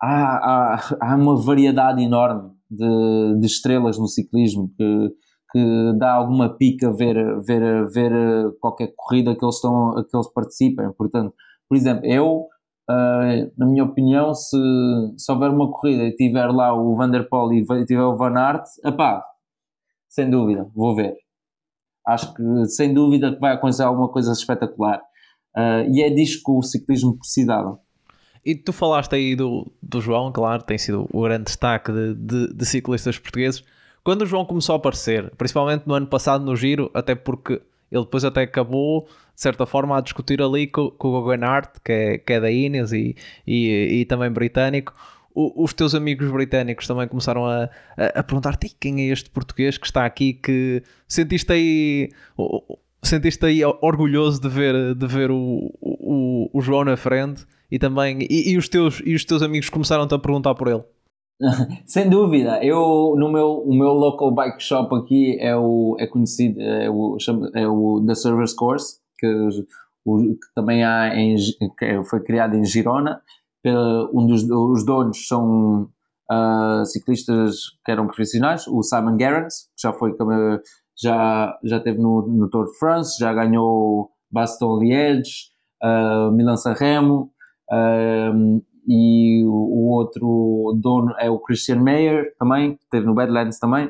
[0.00, 5.10] há, há, há, uma variedade enorme de, de estrelas no ciclismo que,
[5.52, 8.12] que dá alguma pica ver, ver, ver
[8.60, 10.90] qualquer corrida que eles, estão, que eles participem.
[10.92, 11.34] Portanto,
[11.68, 12.46] por exemplo, eu,
[12.90, 14.56] uh, na minha opinião, se,
[15.16, 18.36] se houver uma corrida e tiver lá o Van Der Poel e tiver o Van
[18.36, 19.22] Aert, epá,
[20.08, 21.14] sem dúvida, vou ver.
[22.06, 25.00] Acho que sem dúvida que vai acontecer alguma coisa espetacular.
[25.56, 27.78] Uh, e é disto que o ciclismo precisava.
[28.44, 32.54] E tu falaste aí do, do João, claro, tem sido o grande destaque de, de,
[32.54, 33.62] de, ciclistas portugueses.
[34.02, 37.60] Quando o João começou a aparecer, principalmente no ano passado no Giro, até porque
[37.90, 39.06] ele depois até acabou,
[39.38, 42.50] de certa forma, a discutir ali com, com o Guggenhardt, que é, que é da
[42.50, 43.14] Ineos e,
[43.46, 44.92] e, e também britânico,
[45.32, 49.86] os teus amigos britânicos também começaram a, a, a perguntar-te quem é este português que
[49.86, 52.08] está aqui que sentiste aí
[53.00, 57.46] sentiste aí orgulhoso de ver, de ver o, o, o João na frente?
[57.70, 60.82] E também e, e, os teus, e os teus amigos começaram-te a perguntar por ele?
[61.86, 66.60] Sem dúvida, eu no meu, o meu local bike shop aqui é, o, é conhecido,
[66.60, 67.16] é o,
[67.54, 69.48] é o The Service Course, que,
[70.04, 71.36] que também há em,
[72.04, 73.20] foi criado em Girona
[74.12, 75.88] um dos os donos são
[76.30, 80.14] uh, ciclistas que eram profissionais, o Simon Gerrans, que já foi
[81.00, 85.50] já, já teve no, no Tour de France, já ganhou Baston Liège,
[85.82, 87.30] uh, Milan Sanremo,
[87.70, 93.58] uh, e o, o, outro dono é o Christian Meyer também, que esteve no Badlands
[93.58, 93.86] também.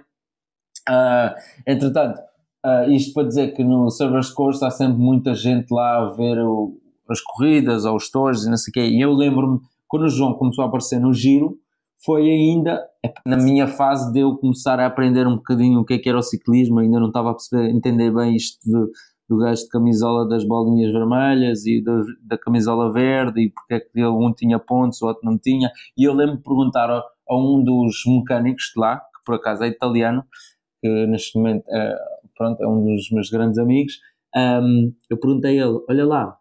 [0.88, 1.34] Uh,
[1.66, 2.20] entretanto,
[2.64, 6.38] uh, isto para dizer que no Servers Course há sempre muita gente lá a ver
[6.40, 6.78] o,
[7.09, 8.88] as corridas, aos tours e não sei o quê.
[8.88, 11.59] E eu lembro-me, quando o João começou a aparecer no giro,
[12.05, 12.80] foi ainda
[13.26, 16.18] na minha fase de eu começar a aprender um bocadinho o que é que era
[16.18, 18.93] o ciclismo, ainda não estava a perceber, entender bem isto de,
[19.28, 23.80] do gajo de camisola das bolinhas vermelhas e do, da camisola verde e porque é
[23.80, 25.70] que um tinha pontos, o outro não tinha.
[25.97, 29.64] E eu lembro de perguntar a, a, um dos mecânicos de lá, que por acaso
[29.64, 30.24] é italiano,
[30.80, 31.97] que neste momento é,
[32.39, 33.98] pronto, é um dos meus grandes amigos,
[34.35, 36.39] um, eu perguntei a ele: Olha lá,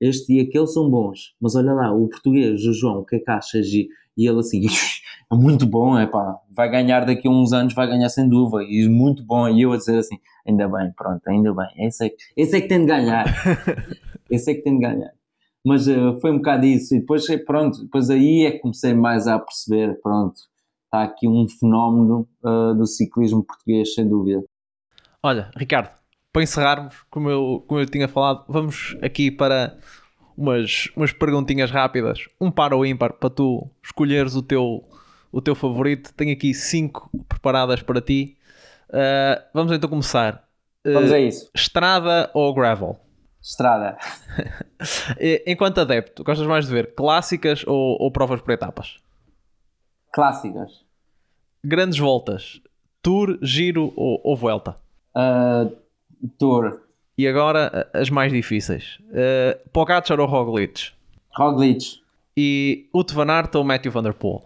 [0.00, 3.18] este e aquele são bons, mas olha lá, o português, o João, o que é
[3.20, 3.66] que achas?
[3.68, 4.62] E, e ele assim,
[5.32, 8.64] é muito bom, é pá, vai ganhar daqui a uns anos, vai ganhar sem dúvida,
[8.64, 9.48] e muito bom.
[9.48, 12.68] E eu a dizer assim, ainda bem, pronto, ainda bem, esse é, esse é que
[12.68, 13.24] tem de ganhar,
[14.30, 15.12] esse é que tem de ganhar.
[15.66, 19.26] Mas uh, foi um bocado isso, e depois, pronto, depois aí é que comecei mais
[19.26, 20.34] a perceber, pronto,
[20.84, 24.44] está aqui um fenómeno uh, do ciclismo português, sem dúvida.
[25.24, 25.88] Olha, Ricardo,
[26.30, 29.74] para encerrarmos, como eu, como eu tinha falado, vamos aqui para
[30.36, 34.86] umas, umas perguntinhas rápidas, um par ou ímpar, para tu escolheres o teu,
[35.32, 36.12] o teu favorito.
[36.12, 38.36] Tenho aqui cinco preparadas para ti.
[38.90, 40.46] Uh, vamos então começar.
[40.86, 41.50] Uh, vamos a isso.
[41.54, 43.00] Estrada ou gravel?
[43.40, 43.96] Estrada.
[45.46, 49.00] Enquanto adepto, gostas mais de ver clássicas ou, ou provas por etapas?
[50.12, 50.84] Clássicas.
[51.64, 52.60] Grandes voltas,
[53.00, 54.83] tour, giro ou, ou volta?
[55.14, 55.76] Uh,
[56.38, 56.80] Tour.
[57.16, 58.98] E agora as mais difíceis.
[59.10, 60.90] Uh, Pogacar ou Roglic?
[61.36, 62.00] Roglic.
[62.36, 64.42] E Uto Van Aert ou Matthew Van Der Poel?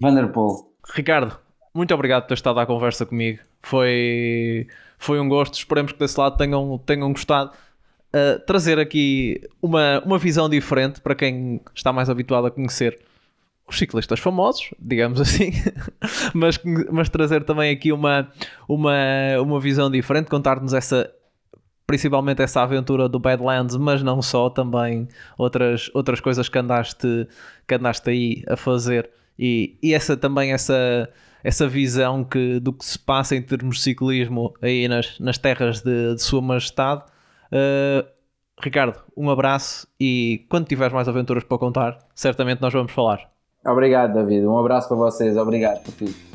[0.00, 0.66] Van Der Poel.
[0.94, 1.38] Ricardo,
[1.74, 3.40] muito obrigado por ter estado à conversa comigo.
[3.60, 4.66] Foi,
[4.98, 5.54] foi um gosto.
[5.54, 7.52] Esperemos que desse lado tenham, tenham gostado.
[8.08, 12.98] Uh, trazer aqui uma, uma visão diferente para quem está mais habituado a conhecer
[13.68, 15.52] os ciclistas famosos, digamos assim,
[16.34, 16.58] mas,
[16.90, 18.30] mas trazer também aqui uma,
[18.68, 18.94] uma,
[19.40, 21.12] uma visão diferente, contar-nos essa
[21.86, 25.08] principalmente essa aventura do Badlands, mas não só, também
[25.38, 27.26] outras, outras coisas que andaste,
[27.66, 31.08] que andaste aí a fazer e, e essa também essa,
[31.44, 35.80] essa visão que, do que se passa em termos de ciclismo aí nas, nas terras
[35.80, 37.04] de, de Sua Majestade.
[37.52, 38.06] Uh,
[38.60, 43.30] Ricardo, um abraço e quando tiveres mais aventuras para contar, certamente nós vamos falar.
[43.64, 44.46] Obrigado, David.
[44.46, 45.36] Um abraço para vocês.
[45.36, 46.27] Obrigado por tudo.